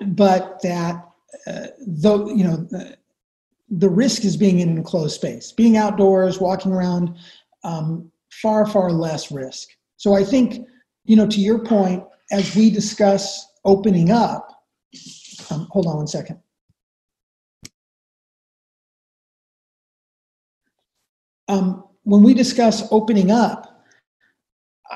but 0.08 0.60
that 0.62 1.08
uh, 1.46 1.66
though 1.86 2.28
you 2.30 2.44
know 2.44 2.56
the, 2.56 2.96
the, 3.68 3.88
risk 3.88 4.24
is 4.24 4.36
being 4.36 4.60
in 4.60 4.68
an 4.68 4.76
enclosed 4.76 5.14
space 5.14 5.52
being 5.52 5.76
outdoors 5.76 6.40
walking 6.40 6.72
around 6.72 7.16
um, 7.64 8.10
far 8.30 8.66
far 8.66 8.90
less 8.90 9.30
risk 9.30 9.68
so 9.96 10.14
i 10.14 10.24
think 10.24 10.66
you 11.04 11.16
know 11.16 11.26
to 11.26 11.40
your 11.40 11.64
point 11.64 12.02
as 12.30 12.54
we 12.56 12.70
discuss 12.70 13.46
opening 13.64 14.10
up, 14.10 14.48
um, 15.50 15.68
hold 15.70 15.86
on 15.86 15.96
one 15.96 16.06
second. 16.06 16.38
Um, 21.48 21.84
when 22.02 22.22
we 22.22 22.34
discuss 22.34 22.88
opening 22.90 23.30
up, 23.30 23.75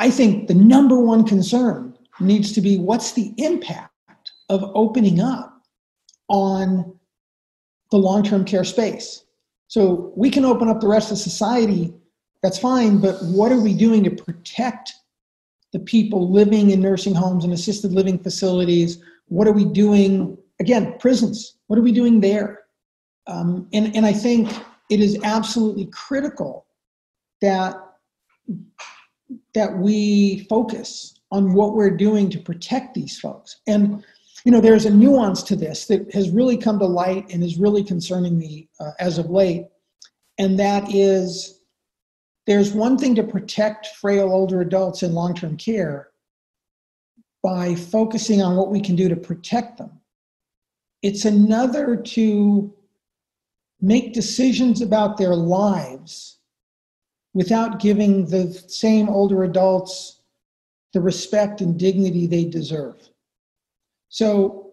I 0.01 0.11
think 0.11 0.49
the 0.49 0.55
number 0.55 0.99
one 0.99 1.25
concern 1.25 1.97
needs 2.19 2.53
to 2.53 2.61
be 2.61 2.77
what's 2.79 3.13
the 3.13 3.33
impact 3.39 3.93
of 4.49 4.65
opening 4.75 5.21
up 5.21 5.63
on 6.29 6.99
the 7.93 7.99
long 7.99 8.25
term 8.25 8.45
care 8.45 8.65
space. 8.65 9.25
So 9.69 10.13
we 10.17 10.31
can 10.31 10.45
open 10.45 10.69
up 10.69 10.81
the 10.81 10.89
rest 10.89 11.13
of 11.13 11.19
society, 11.19 11.95
that's 12.43 12.59
fine, 12.59 12.99
but 12.99 13.23
what 13.23 13.53
are 13.53 13.61
we 13.61 13.75
doing 13.75 14.03
to 14.03 14.11
protect 14.11 14.93
the 15.73 15.79
people 15.79 16.31
living 16.31 16.71
in 16.71 16.81
nursing 16.81 17.15
homes 17.15 17.45
and 17.45 17.53
assisted 17.53 17.93
living 17.93 18.19
facilities. 18.19 19.03
What 19.27 19.47
are 19.47 19.53
we 19.53 19.65
doing? 19.65 20.37
Again, 20.59 20.97
prisons. 20.99 21.59
What 21.69 21.79
are 21.79 21.83
we 21.83 21.93
doing 21.93 22.21
there? 22.21 22.61
Um, 23.27 23.69
and, 23.73 23.95
and 23.95 24.05
I 24.05 24.13
think 24.13 24.51
it 24.91 25.01
is 25.01 25.19
absolutely 25.23 25.87
critical 25.87 26.67
that 27.41 27.77
that 29.55 29.79
we 29.79 30.47
focus 30.49 31.15
on 31.31 31.53
what 31.53 31.75
we're 31.75 31.97
doing 31.97 32.31
to 32.31 32.39
protect 32.39 32.95
these 32.95 33.19
folks. 33.19 33.61
And 33.67 34.05
you 34.45 34.53
know, 34.53 34.61
there's 34.61 34.87
a 34.87 34.91
nuance 34.91 35.43
to 35.45 35.57
this 35.57 35.87
that 35.87 36.13
has 36.15 36.31
really 36.31 36.57
come 36.57 36.79
to 36.79 36.87
light 36.87 37.31
and 37.33 37.45
is 37.45 37.59
really 37.59 37.85
concerning 37.85 38.39
me 38.39 38.69
uh, 38.81 38.93
as 38.99 39.19
of 39.19 39.29
late, 39.29 39.67
and 40.39 40.59
that 40.59 40.95
is 40.95 41.61
there's 42.47 42.73
one 42.73 42.97
thing 42.97 43.15
to 43.15 43.23
protect 43.23 43.89
frail 43.89 44.33
older 44.33 44.63
adults 44.63 45.03
in 45.03 45.13
long 45.13 45.35
term 45.35 45.57
care 45.57 46.09
by 47.43 47.75
focusing 47.75 48.43
on 48.43 48.57
what 48.57 48.71
we 48.71 48.81
can 48.81 48.97
do 48.97 49.09
to 49.09 49.17
protect 49.17 49.79
them. 49.79 50.01
It's 51.03 51.25
another 51.25 51.97
to 51.97 52.75
make 53.81 54.13
decisions 54.13 54.83
about 54.83 55.17
their 55.17 55.35
lives 55.35 56.40
without 57.35 57.81
giving 57.81 58.27
the 58.27 58.53
same 58.69 59.09
older 59.09 59.45
adults 59.45 60.21
the 60.93 61.01
respect 61.01 61.61
and 61.61 61.79
dignity 61.79 62.27
they 62.27 62.45
deserve. 62.45 63.09
So 64.09 64.73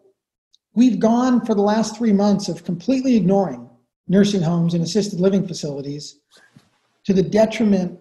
we've 0.73 0.99
gone 0.99 1.45
for 1.45 1.53
the 1.53 1.61
last 1.61 1.97
three 1.97 2.13
months 2.13 2.49
of 2.49 2.63
completely 2.63 3.15
ignoring 3.15 3.69
nursing 4.07 4.41
homes 4.41 4.73
and 4.73 4.83
assisted 4.83 5.19
living 5.19 5.47
facilities 5.47 6.19
to 7.03 7.13
the 7.13 7.23
detriment 7.23 7.99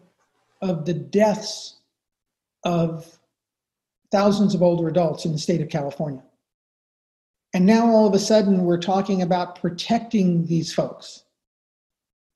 of 0.63 0.87
the 0.87 0.95
deaths 0.95 1.77
of 2.65 3.19
thousands 4.11 4.55
of 4.55 4.63
older 4.63 4.89
adults 4.89 5.25
in 5.25 5.33
the 5.33 5.39
state 5.39 5.61
of 5.61 5.69
California. 5.69 6.23
And 7.53 7.67
now 7.67 7.87
all 7.87 8.07
of 8.07 8.15
a 8.15 8.19
sudden 8.19 8.65
we're 8.65 8.79
talking 8.79 9.23
about 9.23 9.61
protecting 9.61 10.47
these 10.47 10.73
folks. 10.73 11.25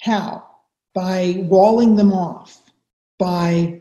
How? 0.02 0.49
By 0.94 1.37
walling 1.38 1.96
them 1.96 2.12
off, 2.12 2.62
by 3.18 3.81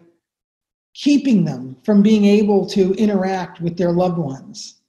keeping 0.94 1.46
them 1.46 1.78
from 1.84 2.02
being 2.04 2.26
able 2.26 2.66
to 2.68 2.94
interact 2.96 3.62
with 3.62 3.78
their 3.78 3.92
loved 3.92 4.18
ones. 4.18 4.82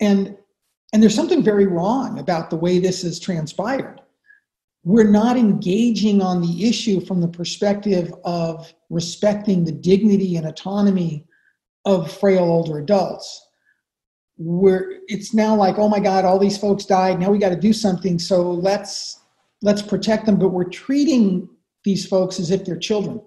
And, 0.00 0.36
and 0.92 1.02
there's 1.02 1.14
something 1.14 1.42
very 1.42 1.66
wrong 1.66 2.18
about 2.18 2.50
the 2.50 2.56
way 2.56 2.78
this 2.78 3.02
has 3.02 3.18
transpired. 3.18 4.00
We're 4.84 5.10
not 5.10 5.36
engaging 5.36 6.22
on 6.22 6.40
the 6.40 6.68
issue 6.68 7.04
from 7.04 7.20
the 7.20 7.26
perspective 7.26 8.14
of 8.24 8.72
respecting 8.88 9.64
the 9.64 9.72
dignity 9.72 10.36
and 10.36 10.46
autonomy 10.46 11.26
of 11.84 12.12
frail 12.12 12.44
older 12.44 12.78
adults. 12.78 13.42
Where 14.38 15.00
it's 15.08 15.34
now 15.34 15.56
like, 15.56 15.78
oh 15.78 15.88
my 15.88 15.98
God, 15.98 16.24
all 16.24 16.38
these 16.38 16.58
folks 16.58 16.84
died. 16.84 17.18
Now 17.18 17.30
we 17.30 17.38
got 17.38 17.48
to 17.48 17.56
do 17.56 17.72
something. 17.72 18.18
So 18.18 18.50
let's 18.50 19.20
let's 19.62 19.82
protect 19.82 20.26
them. 20.26 20.38
But 20.38 20.50
we're 20.50 20.64
treating 20.68 21.48
these 21.86 22.06
folks 22.06 22.38
as 22.38 22.50
if 22.50 22.66
they're 22.66 22.76
children. 22.76 23.22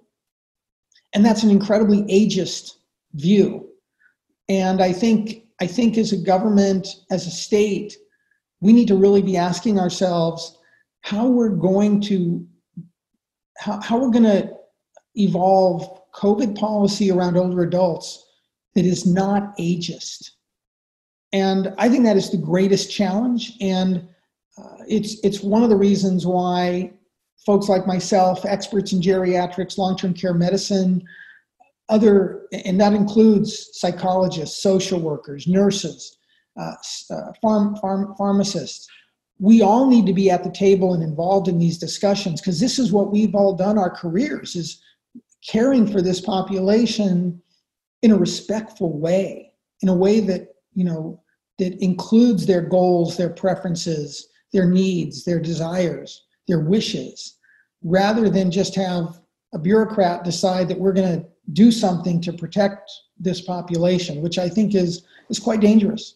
And 1.14 1.26
that's 1.26 1.42
an 1.42 1.50
incredibly 1.50 2.04
ageist 2.04 2.74
view. 3.14 3.68
And 4.48 4.84
I 4.84 4.94
think 4.94 5.46
I 5.60 5.66
think 5.66 5.98
as 5.98 6.14
a 6.14 6.18
government, 6.18 6.88
as 7.10 7.26
a 7.26 7.32
state, 7.32 7.98
we 8.62 8.72
need 8.72 8.88
to 8.90 8.96
really 8.96 9.24
be 9.24 9.36
asking 9.36 9.80
ourselves 9.80 10.58
how 11.02 11.28
we're 11.28 11.50
going 11.50 12.02
to 12.02 12.46
how, 13.58 13.82
how 13.82 13.98
we're 13.98 14.12
going 14.12 14.24
to 14.24 14.54
evolve 15.16 16.02
COVID 16.14 16.56
policy 16.58 17.12
around 17.12 17.38
older 17.38 17.64
adults 17.64 18.26
that 18.76 18.86
is 18.86 19.06
not 19.06 19.58
ageist. 19.58 20.32
And 21.34 21.74
I 21.78 21.90
think 21.90 22.04
that 22.06 22.18
is 22.18 22.32
the 22.32 22.38
greatest 22.38 22.92
challenge. 22.92 23.54
And 23.62 24.08
uh, 24.58 24.78
it's, 24.88 25.20
it's 25.24 25.42
one 25.42 25.64
of 25.64 25.70
the 25.70 25.76
reasons 25.76 26.26
why 26.26 26.94
folks 27.46 27.70
like 27.70 27.88
myself, 27.88 28.46
experts 28.46 28.94
in 28.94 29.02
geriatrics, 29.02 29.78
long 29.78 29.98
term 29.98 30.14
care 30.14 30.34
medicine, 30.34 31.04
other, 31.90 32.46
and 32.52 32.80
that 32.80 32.94
includes 32.94 33.70
psychologists, 33.74 34.62
social 34.62 35.00
workers, 35.00 35.48
nurses, 35.48 36.18
uh, 36.60 36.74
uh, 37.12 37.32
farm, 37.42 37.76
farm, 37.78 38.14
pharmacists. 38.18 38.88
We 39.40 39.62
all 39.62 39.88
need 39.88 40.06
to 40.06 40.14
be 40.14 40.30
at 40.30 40.44
the 40.44 40.52
table 40.52 40.94
and 40.94 41.02
involved 41.02 41.48
in 41.48 41.58
these 41.58 41.78
discussions 41.78 42.42
because 42.42 42.60
this 42.60 42.78
is 42.78 42.92
what 42.92 43.12
we've 43.12 43.34
all 43.34 43.56
done 43.56 43.78
our 43.78 43.90
careers 43.90 44.56
is 44.56 44.82
caring 45.48 45.88
for 45.88 46.02
this 46.02 46.20
population 46.20 47.42
in 48.02 48.12
a 48.12 48.18
respectful 48.18 48.98
way, 49.00 49.52
in 49.82 49.90
a 49.90 49.96
way 49.96 50.20
that, 50.20 50.56
you 50.74 50.84
know, 50.84 51.22
that 51.58 51.82
includes 51.82 52.46
their 52.46 52.62
goals, 52.62 53.18
their 53.18 53.30
preferences, 53.30 54.28
their 54.54 54.70
needs, 54.70 55.24
their 55.24 55.40
desires, 55.40 56.26
their 56.50 56.60
wishes, 56.60 57.38
rather 57.84 58.30
than 58.30 58.52
just 58.52 58.76
have 58.76 59.22
a 59.54 59.60
bureaucrat 59.60 60.26
decide 60.26 60.68
that 60.68 60.78
we're 60.78 60.92
going 60.92 61.22
to 61.22 61.26
do 61.54 61.72
something 61.72 62.20
to 62.22 62.34
protect 62.34 62.92
this 63.18 63.40
population, 63.42 64.22
which 64.22 64.38
I 64.38 64.50
think 64.50 64.76
is 64.76 65.06
is 65.30 65.40
quite 65.40 65.62
dangerous. 65.62 66.16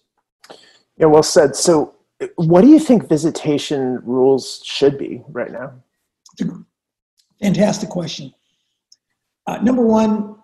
Yeah, 0.97 1.05
well 1.07 1.23
said. 1.23 1.55
So, 1.55 1.95
what 2.35 2.61
do 2.61 2.67
you 2.67 2.79
think 2.79 3.07
visitation 3.07 3.99
rules 4.03 4.61
should 4.63 4.97
be 4.97 5.23
right 5.29 5.51
now? 5.51 5.73
Fantastic 7.41 7.89
question. 7.89 8.33
Uh, 9.45 9.57
number 9.57 9.85
one, 9.85 10.37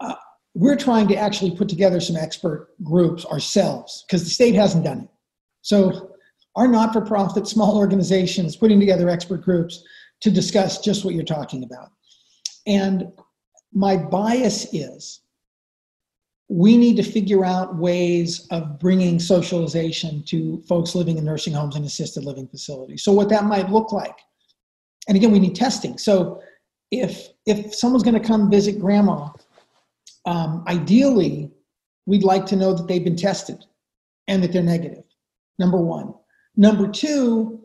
uh, 0.00 0.14
we're 0.54 0.76
trying 0.76 1.06
to 1.08 1.16
actually 1.16 1.56
put 1.56 1.68
together 1.68 2.00
some 2.00 2.16
expert 2.16 2.70
groups 2.82 3.24
ourselves 3.26 4.04
because 4.06 4.24
the 4.24 4.30
state 4.30 4.54
hasn't 4.54 4.84
done 4.84 5.00
it. 5.00 5.08
So, 5.62 6.09
our 6.56 6.68
not 6.68 6.92
for 6.92 7.00
profit 7.00 7.46
small 7.46 7.76
organizations 7.76 8.56
putting 8.56 8.80
together 8.80 9.08
expert 9.08 9.42
groups 9.42 9.84
to 10.20 10.30
discuss 10.30 10.80
just 10.80 11.04
what 11.04 11.14
you're 11.14 11.24
talking 11.24 11.64
about. 11.64 11.90
And 12.66 13.12
my 13.72 13.96
bias 13.96 14.72
is 14.74 15.20
we 16.48 16.76
need 16.76 16.96
to 16.96 17.02
figure 17.02 17.44
out 17.44 17.76
ways 17.76 18.48
of 18.50 18.78
bringing 18.80 19.20
socialization 19.20 20.22
to 20.24 20.60
folks 20.68 20.96
living 20.96 21.16
in 21.16 21.24
nursing 21.24 21.52
homes 21.52 21.76
and 21.76 21.84
assisted 21.84 22.24
living 22.24 22.48
facilities. 22.48 23.04
So, 23.04 23.12
what 23.12 23.28
that 23.28 23.44
might 23.44 23.70
look 23.70 23.92
like. 23.92 24.18
And 25.06 25.16
again, 25.16 25.30
we 25.30 25.38
need 25.38 25.54
testing. 25.54 25.96
So, 25.96 26.42
if 26.90 27.28
if 27.46 27.72
someone's 27.72 28.02
going 28.02 28.20
to 28.20 28.26
come 28.26 28.50
visit 28.50 28.80
grandma, 28.80 29.28
um, 30.26 30.64
ideally, 30.66 31.52
we'd 32.06 32.24
like 32.24 32.46
to 32.46 32.56
know 32.56 32.74
that 32.74 32.88
they've 32.88 33.04
been 33.04 33.16
tested 33.16 33.64
and 34.26 34.42
that 34.42 34.52
they're 34.52 34.62
negative. 34.62 35.04
Number 35.60 35.78
one. 35.78 36.14
Number 36.60 36.86
two, 36.88 37.58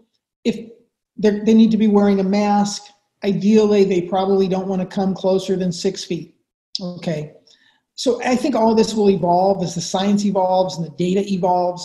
if 0.46 0.72
they 1.18 1.54
need 1.54 1.72
to 1.72 1.78
be 1.78 1.88
wearing 1.88 2.22
a 2.22 2.24
mask 2.24 2.84
ideally 3.26 3.84
they 3.84 4.02
probably 4.02 4.48
don't 4.48 4.68
want 4.68 4.82
to 4.82 4.96
come 4.96 5.14
closer 5.14 5.56
than 5.56 5.72
six 5.72 6.04
feet. 6.04 6.36
Okay. 6.82 7.34
So 7.96 8.22
i 8.24 8.36
think 8.36 8.56
all 8.56 8.76
this 8.76 8.94
will 8.94 9.10
evolve 9.10 9.64
as 9.64 9.76
the 9.76 9.82
science 9.82 10.26
evolves 10.26 10.78
and 10.78 10.86
the 10.86 10.96
data 10.98 11.24
evolves 11.32 11.84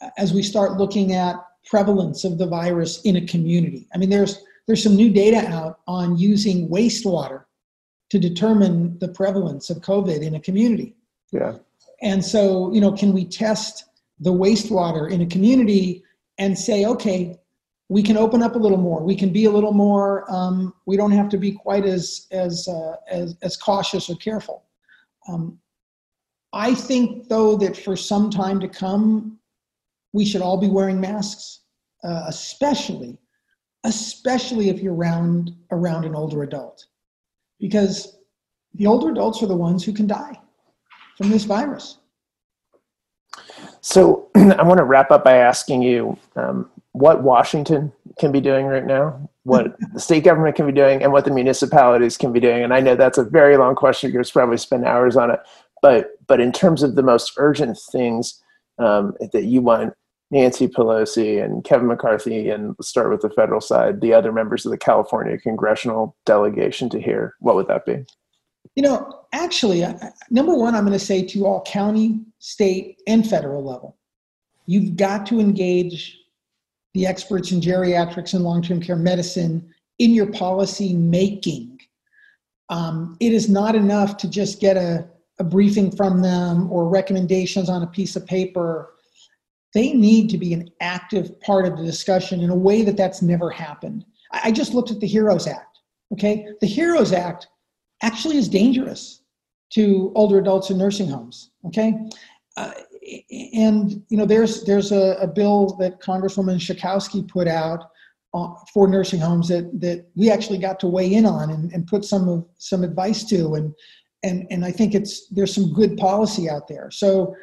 uh, 0.00 0.10
as 0.18 0.32
we 0.32 0.42
start 0.42 0.76
looking 0.76 1.14
at 1.14 1.36
prevalence 1.64 2.24
of 2.24 2.38
the 2.38 2.46
virus 2.46 3.00
in 3.02 3.16
a 3.16 3.26
community. 3.26 3.88
I 3.94 3.98
mean 3.98 4.10
there's 4.10 4.42
there's 4.66 4.82
some 4.82 4.96
new 4.96 5.10
data 5.10 5.40
out 5.48 5.80
on 5.86 6.16
using 6.16 6.68
wastewater 6.68 7.44
to 8.10 8.18
determine 8.18 8.98
the 8.98 9.08
prevalence 9.08 9.70
of 9.70 9.78
covid 9.78 10.20
in 10.22 10.34
a 10.34 10.40
community. 10.40 10.96
Yeah. 11.32 11.54
And 12.02 12.24
so 12.24 12.72
you 12.74 12.80
know 12.80 12.92
can 12.92 13.12
we 13.12 13.24
test 13.24 13.84
the 14.20 14.32
wastewater 14.32 15.10
in 15.10 15.22
a 15.22 15.26
community 15.26 16.04
and 16.38 16.58
say 16.58 16.84
okay 16.84 17.38
we 17.92 18.02
can 18.02 18.16
open 18.16 18.42
up 18.42 18.54
a 18.54 18.58
little 18.58 18.78
more. 18.78 19.02
We 19.02 19.14
can 19.14 19.30
be 19.34 19.44
a 19.44 19.50
little 19.50 19.74
more. 19.74 20.24
Um, 20.32 20.72
we 20.86 20.96
don't 20.96 21.10
have 21.10 21.28
to 21.28 21.36
be 21.36 21.52
quite 21.52 21.84
as 21.84 22.26
as 22.30 22.66
uh, 22.66 22.96
as, 23.06 23.36
as 23.42 23.54
cautious 23.58 24.08
or 24.08 24.16
careful. 24.16 24.64
Um, 25.28 25.58
I 26.54 26.74
think, 26.74 27.28
though, 27.28 27.54
that 27.56 27.76
for 27.76 27.94
some 27.94 28.30
time 28.30 28.60
to 28.60 28.68
come, 28.68 29.38
we 30.14 30.24
should 30.24 30.40
all 30.40 30.56
be 30.56 30.68
wearing 30.68 31.00
masks, 31.00 31.60
uh, 32.02 32.24
especially, 32.28 33.18
especially 33.84 34.70
if 34.70 34.80
you're 34.80 34.94
around 34.94 35.54
around 35.70 36.06
an 36.06 36.14
older 36.14 36.44
adult, 36.44 36.86
because 37.60 38.16
the 38.72 38.86
older 38.86 39.10
adults 39.10 39.42
are 39.42 39.46
the 39.46 39.56
ones 39.68 39.84
who 39.84 39.92
can 39.92 40.06
die 40.06 40.40
from 41.18 41.28
this 41.28 41.44
virus. 41.44 41.98
So 43.82 44.21
I 44.34 44.62
want 44.62 44.78
to 44.78 44.84
wrap 44.84 45.10
up 45.10 45.24
by 45.24 45.36
asking 45.36 45.82
you 45.82 46.18
um, 46.36 46.70
what 46.92 47.22
Washington 47.22 47.92
can 48.18 48.32
be 48.32 48.40
doing 48.40 48.66
right 48.66 48.84
now, 48.84 49.28
what 49.44 49.76
the 49.92 50.00
state 50.00 50.24
government 50.24 50.56
can 50.56 50.66
be 50.66 50.72
doing, 50.72 51.02
and 51.02 51.12
what 51.12 51.24
the 51.24 51.30
municipalities 51.30 52.16
can 52.16 52.32
be 52.32 52.40
doing. 52.40 52.62
And 52.62 52.72
I 52.72 52.80
know 52.80 52.96
that's 52.96 53.18
a 53.18 53.24
very 53.24 53.56
long 53.56 53.74
question. 53.74 54.12
You're 54.12 54.24
probably 54.24 54.56
spend 54.56 54.84
hours 54.84 55.16
on 55.16 55.30
it, 55.30 55.40
but 55.80 56.12
but 56.26 56.40
in 56.40 56.52
terms 56.52 56.82
of 56.82 56.94
the 56.94 57.02
most 57.02 57.32
urgent 57.36 57.78
things 57.90 58.40
um, 58.78 59.14
that 59.32 59.44
you 59.44 59.60
want 59.60 59.94
Nancy 60.30 60.66
Pelosi 60.66 61.44
and 61.44 61.62
Kevin 61.62 61.86
McCarthy, 61.86 62.48
and 62.48 62.74
start 62.80 63.10
with 63.10 63.20
the 63.20 63.30
federal 63.30 63.60
side, 63.60 64.00
the 64.00 64.14
other 64.14 64.32
members 64.32 64.64
of 64.64 64.70
the 64.70 64.78
California 64.78 65.36
congressional 65.36 66.16
delegation 66.24 66.88
to 66.88 67.00
hear, 67.00 67.34
what 67.40 67.54
would 67.54 67.68
that 67.68 67.84
be? 67.84 68.04
You 68.74 68.82
know, 68.82 69.26
actually, 69.32 69.84
number 70.30 70.54
one, 70.54 70.74
I'm 70.74 70.86
going 70.86 70.98
to 70.98 71.04
say 71.04 71.22
to 71.26 71.46
all 71.46 71.62
county, 71.62 72.20
state, 72.38 73.02
and 73.06 73.28
federal 73.28 73.62
level, 73.62 73.98
you've 74.66 74.96
got 74.96 75.26
to 75.26 75.40
engage 75.40 76.18
the 76.94 77.06
experts 77.06 77.52
in 77.52 77.60
geriatrics 77.60 78.34
and 78.34 78.44
long 78.44 78.62
term 78.62 78.80
care 78.80 78.96
medicine 78.96 79.72
in 79.98 80.12
your 80.12 80.30
policy 80.30 80.94
making. 80.94 81.78
Um, 82.68 83.16
it 83.20 83.32
is 83.32 83.48
not 83.48 83.74
enough 83.74 84.16
to 84.18 84.28
just 84.28 84.60
get 84.60 84.76
a, 84.76 85.08
a 85.38 85.44
briefing 85.44 85.94
from 85.94 86.22
them 86.22 86.70
or 86.70 86.88
recommendations 86.88 87.68
on 87.68 87.82
a 87.82 87.86
piece 87.86 88.16
of 88.16 88.26
paper. 88.26 88.94
They 89.74 89.92
need 89.92 90.28
to 90.30 90.38
be 90.38 90.52
an 90.52 90.70
active 90.80 91.40
part 91.40 91.66
of 91.66 91.76
the 91.76 91.84
discussion 91.84 92.40
in 92.40 92.50
a 92.50 92.54
way 92.54 92.82
that 92.82 92.96
that's 92.96 93.22
never 93.22 93.50
happened. 93.50 94.04
I 94.32 94.50
just 94.52 94.74
looked 94.74 94.90
at 94.90 95.00
the 95.00 95.06
HEROES 95.06 95.46
Act. 95.46 95.78
Okay, 96.12 96.46
the 96.60 96.66
HEROES 96.66 97.12
Act 97.12 97.48
actually 98.02 98.36
is 98.36 98.48
dangerous 98.48 99.22
to 99.70 100.12
older 100.14 100.38
adults 100.38 100.70
in 100.70 100.76
nursing 100.76 101.08
homes. 101.08 101.50
Okay, 101.66 101.94
uh, 102.56 102.72
and 103.02 104.02
you 104.08 104.16
know 104.16 104.26
there's 104.26 104.64
there's 104.64 104.92
a, 104.92 105.16
a, 105.20 105.26
bill 105.26 105.76
that 105.80 106.00
Congresswoman 106.00 106.56
Schakowsky 106.56 107.26
put 107.26 107.48
out 107.48 107.90
uh, 108.34 108.54
for 108.72 108.86
nursing 108.86 109.20
homes 109.20 109.48
that 109.48 109.80
that 109.80 110.06
we 110.14 110.30
actually 110.30 110.58
got 110.58 110.78
to 110.80 110.86
weigh 110.86 111.12
in 111.12 111.26
on 111.26 111.50
and, 111.50 111.72
and 111.72 111.86
put 111.86 112.04
some 112.04 112.28
of 112.28 112.46
some 112.58 112.84
advice 112.84 113.24
to 113.24 113.54
and 113.54 113.74
and 114.22 114.46
and 114.50 114.64
I 114.64 114.70
think 114.70 114.94
it's 114.94 115.28
there's 115.28 115.54
some 115.54 115.72
good 115.72 115.96
policy 115.96 116.48
out 116.48 116.68
there. 116.68 116.90
So 116.90 117.34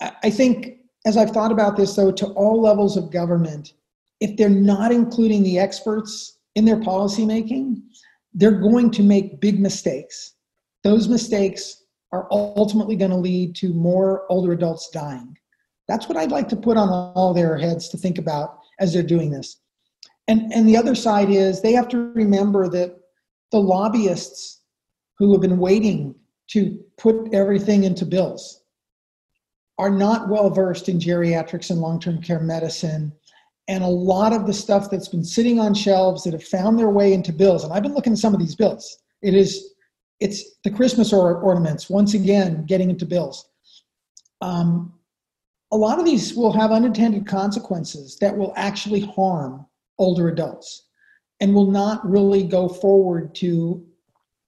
I 0.00 0.30
think 0.30 0.78
as 1.06 1.16
I've 1.16 1.30
thought 1.30 1.52
about 1.52 1.76
this 1.76 1.96
though, 1.96 2.12
to 2.12 2.26
all 2.28 2.60
levels 2.60 2.96
of 2.96 3.10
government, 3.10 3.72
if 4.20 4.36
they're 4.36 4.48
not 4.48 4.92
including 4.92 5.42
the 5.42 5.58
experts 5.58 6.38
in 6.54 6.64
their 6.64 6.76
policymaking, 6.76 7.82
they're 8.32 8.60
going 8.60 8.90
to 8.92 9.02
make 9.02 9.40
big 9.40 9.58
mistakes. 9.58 10.34
Those 10.84 11.08
mistakes 11.08 11.84
are 12.12 12.26
ultimately 12.30 12.96
going 12.96 13.10
to 13.10 13.16
lead 13.16 13.54
to 13.56 13.72
more 13.72 14.24
older 14.30 14.52
adults 14.52 14.90
dying. 14.92 15.36
That's 15.88 16.08
what 16.08 16.18
I'd 16.18 16.30
like 16.30 16.48
to 16.50 16.56
put 16.56 16.76
on 16.76 16.88
all 16.88 17.34
their 17.34 17.56
heads 17.56 17.88
to 17.90 17.96
think 17.96 18.18
about 18.18 18.58
as 18.78 18.92
they're 18.92 19.02
doing 19.02 19.30
this. 19.30 19.60
And, 20.26 20.52
and 20.52 20.68
the 20.68 20.76
other 20.76 20.94
side 20.94 21.30
is 21.30 21.60
they 21.60 21.72
have 21.72 21.88
to 21.88 22.12
remember 22.12 22.68
that 22.68 22.96
the 23.50 23.60
lobbyists 23.60 24.60
who 25.18 25.32
have 25.32 25.40
been 25.40 25.58
waiting 25.58 26.14
to 26.48 26.78
put 26.98 27.32
everything 27.32 27.84
into 27.84 28.04
bills 28.04 28.62
are 29.78 29.90
not 29.90 30.28
well 30.28 30.50
versed 30.50 30.88
in 30.88 30.98
geriatrics 30.98 31.70
and 31.70 31.80
long 31.80 32.00
term 32.00 32.20
care 32.20 32.40
medicine. 32.40 33.12
And 33.68 33.84
a 33.84 33.88
lot 33.88 34.32
of 34.32 34.46
the 34.46 34.52
stuff 34.52 34.90
that's 34.90 35.08
been 35.08 35.24
sitting 35.24 35.60
on 35.60 35.74
shelves 35.74 36.24
that 36.24 36.32
have 36.32 36.44
found 36.44 36.78
their 36.78 36.88
way 36.88 37.12
into 37.12 37.32
bills, 37.32 37.64
and 37.64 37.72
I've 37.72 37.82
been 37.82 37.94
looking 37.94 38.14
at 38.14 38.18
some 38.18 38.32
of 38.32 38.40
these 38.40 38.56
bills, 38.56 38.98
it 39.22 39.34
is 39.34 39.74
it's 40.20 40.56
the 40.64 40.70
Christmas 40.70 41.12
or- 41.12 41.40
ornaments 41.40 41.88
once 41.88 42.14
again 42.14 42.64
getting 42.66 42.90
into 42.90 43.06
bills. 43.06 43.48
Um, 44.40 44.94
a 45.70 45.76
lot 45.76 45.98
of 45.98 46.04
these 46.04 46.34
will 46.34 46.52
have 46.52 46.72
unintended 46.72 47.26
consequences 47.26 48.16
that 48.20 48.36
will 48.36 48.52
actually 48.56 49.00
harm 49.00 49.66
older 49.98 50.28
adults 50.28 50.86
and 51.40 51.54
will 51.54 51.70
not 51.70 52.08
really 52.08 52.42
go 52.42 52.68
forward 52.68 53.34
to 53.36 53.84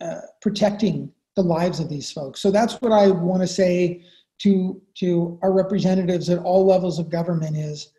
uh, 0.01 0.21
protecting 0.41 1.13
the 1.37 1.43
lives 1.43 1.79
of 1.79 1.89
these 1.89 2.11
folks. 2.11 2.41
So 2.41 2.51
that's 2.51 2.75
what 2.81 2.93
I 2.93 3.11
want 3.11 3.43
to 3.43 3.47
say 3.47 4.05
to 4.41 4.81
to 4.97 5.39
our 5.43 5.53
representatives 5.53 6.31
at 6.31 6.39
all 6.39 6.67
levels 6.67 6.99
of 6.99 7.11
government 7.11 7.57
is 7.57 7.93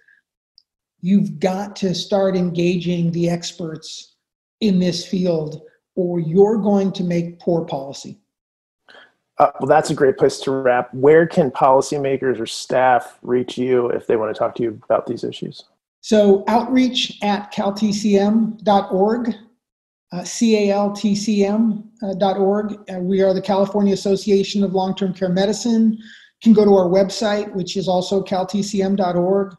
you've 1.01 1.39
got 1.39 1.75
to 1.77 1.93
start 1.93 2.35
engaging 2.35 3.11
the 3.11 3.29
experts 3.29 4.15
in 4.59 4.79
this 4.79 5.05
field 5.05 5.61
or 5.95 6.19
you're 6.19 6.57
going 6.57 6.91
to 6.93 7.03
make 7.03 7.39
poor 7.39 7.65
policy? 7.65 8.19
Uh, 9.37 9.51
well 9.59 9.67
that's 9.67 9.89
a 9.89 9.95
great 9.95 10.17
place 10.17 10.39
to 10.39 10.51
wrap. 10.51 10.93
Where 10.93 11.25
can 11.25 11.51
policymakers 11.51 12.39
or 12.39 12.45
staff 12.45 13.17
reach 13.21 13.57
you 13.57 13.87
if 13.89 14.07
they 14.07 14.15
want 14.15 14.33
to 14.33 14.37
talk 14.37 14.55
to 14.55 14.63
you 14.63 14.79
about 14.83 15.07
these 15.07 15.23
issues? 15.23 15.63
So 16.01 16.43
outreach 16.47 17.17
at 17.21 17.51
caltcm.org 17.53 19.35
uh, 20.13 20.21
caltcm.org 20.21 21.03
uh, 22.73 22.99
we 22.99 23.21
are 23.21 23.33
the 23.33 23.41
california 23.41 23.93
association 23.93 24.61
of 24.63 24.73
long-term 24.73 25.13
care 25.13 25.29
medicine. 25.29 25.93
You 25.93 26.03
can 26.43 26.51
go 26.53 26.65
to 26.65 26.75
our 26.75 26.89
website, 26.89 27.53
which 27.53 27.77
is 27.77 27.87
also 27.87 28.21
caltcm.org. 28.23 29.55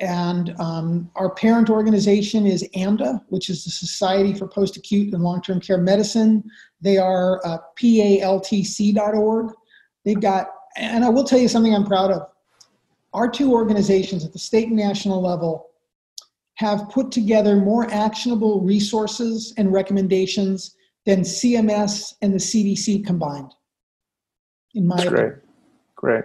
And 0.00 0.54
um, 0.58 1.10
our 1.14 1.30
parent 1.34 1.68
organization 1.68 2.46
is 2.46 2.66
AMDA, 2.74 3.22
which 3.28 3.50
is 3.50 3.64
the 3.64 3.70
Society 3.70 4.32
for 4.32 4.48
Post 4.48 4.76
Acute 4.76 5.12
and 5.12 5.22
Long 5.22 5.42
Term 5.42 5.60
Care 5.60 5.78
Medicine. 5.78 6.42
They 6.80 6.96
are 6.96 7.40
uh, 7.46 7.58
paltc.org. 7.78 9.52
They've 10.04 10.20
got, 10.20 10.48
and 10.76 11.04
I 11.04 11.10
will 11.10 11.24
tell 11.24 11.38
you 11.38 11.48
something 11.48 11.74
I'm 11.74 11.84
proud 11.84 12.10
of. 12.10 12.22
Our 13.12 13.28
two 13.28 13.52
organizations 13.52 14.24
at 14.24 14.32
the 14.32 14.38
state 14.38 14.68
and 14.68 14.76
national 14.76 15.20
level 15.20 15.68
have 16.54 16.88
put 16.90 17.10
together 17.12 17.56
more 17.56 17.90
actionable 17.90 18.60
resources 18.60 19.52
and 19.58 19.72
recommendations 19.72 20.76
than 21.04 21.20
CMS 21.20 22.14
and 22.22 22.32
the 22.32 22.38
CDC 22.38 23.04
combined. 23.04 23.52
In 24.74 24.86
my 24.86 24.96
That's 24.96 25.08
opinion. 25.08 25.40
great. 25.96 26.22
Great. 26.22 26.24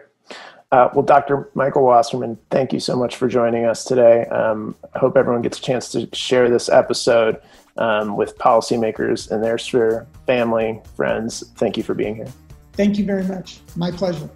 Uh, 0.71 0.89
well, 0.93 1.03
Dr. 1.03 1.49
Michael 1.53 1.83
Wasserman, 1.83 2.37
thank 2.49 2.73
you 2.73 2.79
so 2.79 2.95
much 2.95 3.15
for 3.15 3.27
joining 3.27 3.65
us 3.65 3.83
today. 3.83 4.25
Um, 4.25 4.75
I 4.93 4.99
hope 4.99 5.15
everyone 5.15 5.41
gets 5.41 5.59
a 5.59 5.61
chance 5.61 5.89
to 5.91 6.09
share 6.13 6.49
this 6.49 6.69
episode 6.69 7.39
um, 7.77 8.17
with 8.17 8.37
policymakers 8.37 9.31
and 9.31 9.43
their 9.43 9.57
sphere, 9.57 10.07
family, 10.25 10.81
friends. 10.95 11.43
Thank 11.55 11.77
you 11.77 11.83
for 11.83 11.93
being 11.93 12.15
here. 12.15 12.31
Thank 12.73 12.97
you 12.97 13.05
very 13.05 13.23
much. 13.23 13.59
My 13.75 13.91
pleasure. 13.91 14.29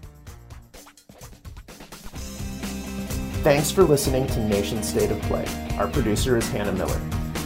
Thanks 3.41 3.71
for 3.71 3.83
listening 3.83 4.27
to 4.27 4.45
Nation 4.47 4.83
State 4.83 5.11
of 5.11 5.21
Play. 5.23 5.45
Our 5.77 5.87
producer 5.87 6.37
is 6.37 6.47
Hannah 6.49 6.73
Miller. 6.73 7.01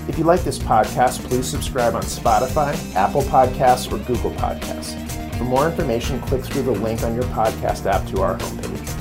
If 0.07 0.17
you 0.17 0.23
like 0.23 0.41
this 0.41 0.59
podcast, 0.59 1.23
please 1.29 1.47
subscribe 1.47 1.95
on 1.95 2.01
Spotify, 2.03 2.73
Apple 2.95 3.21
Podcasts, 3.23 3.91
or 3.91 4.03
Google 4.05 4.31
Podcasts. 4.31 5.02
For 5.37 5.43
more 5.45 5.67
information, 5.67 6.21
click 6.21 6.43
through 6.43 6.63
the 6.63 6.71
link 6.71 7.03
on 7.03 7.15
your 7.15 7.23
podcast 7.25 7.85
app 7.85 8.07
to 8.09 8.21
our 8.21 8.37
homepage. 8.37 8.92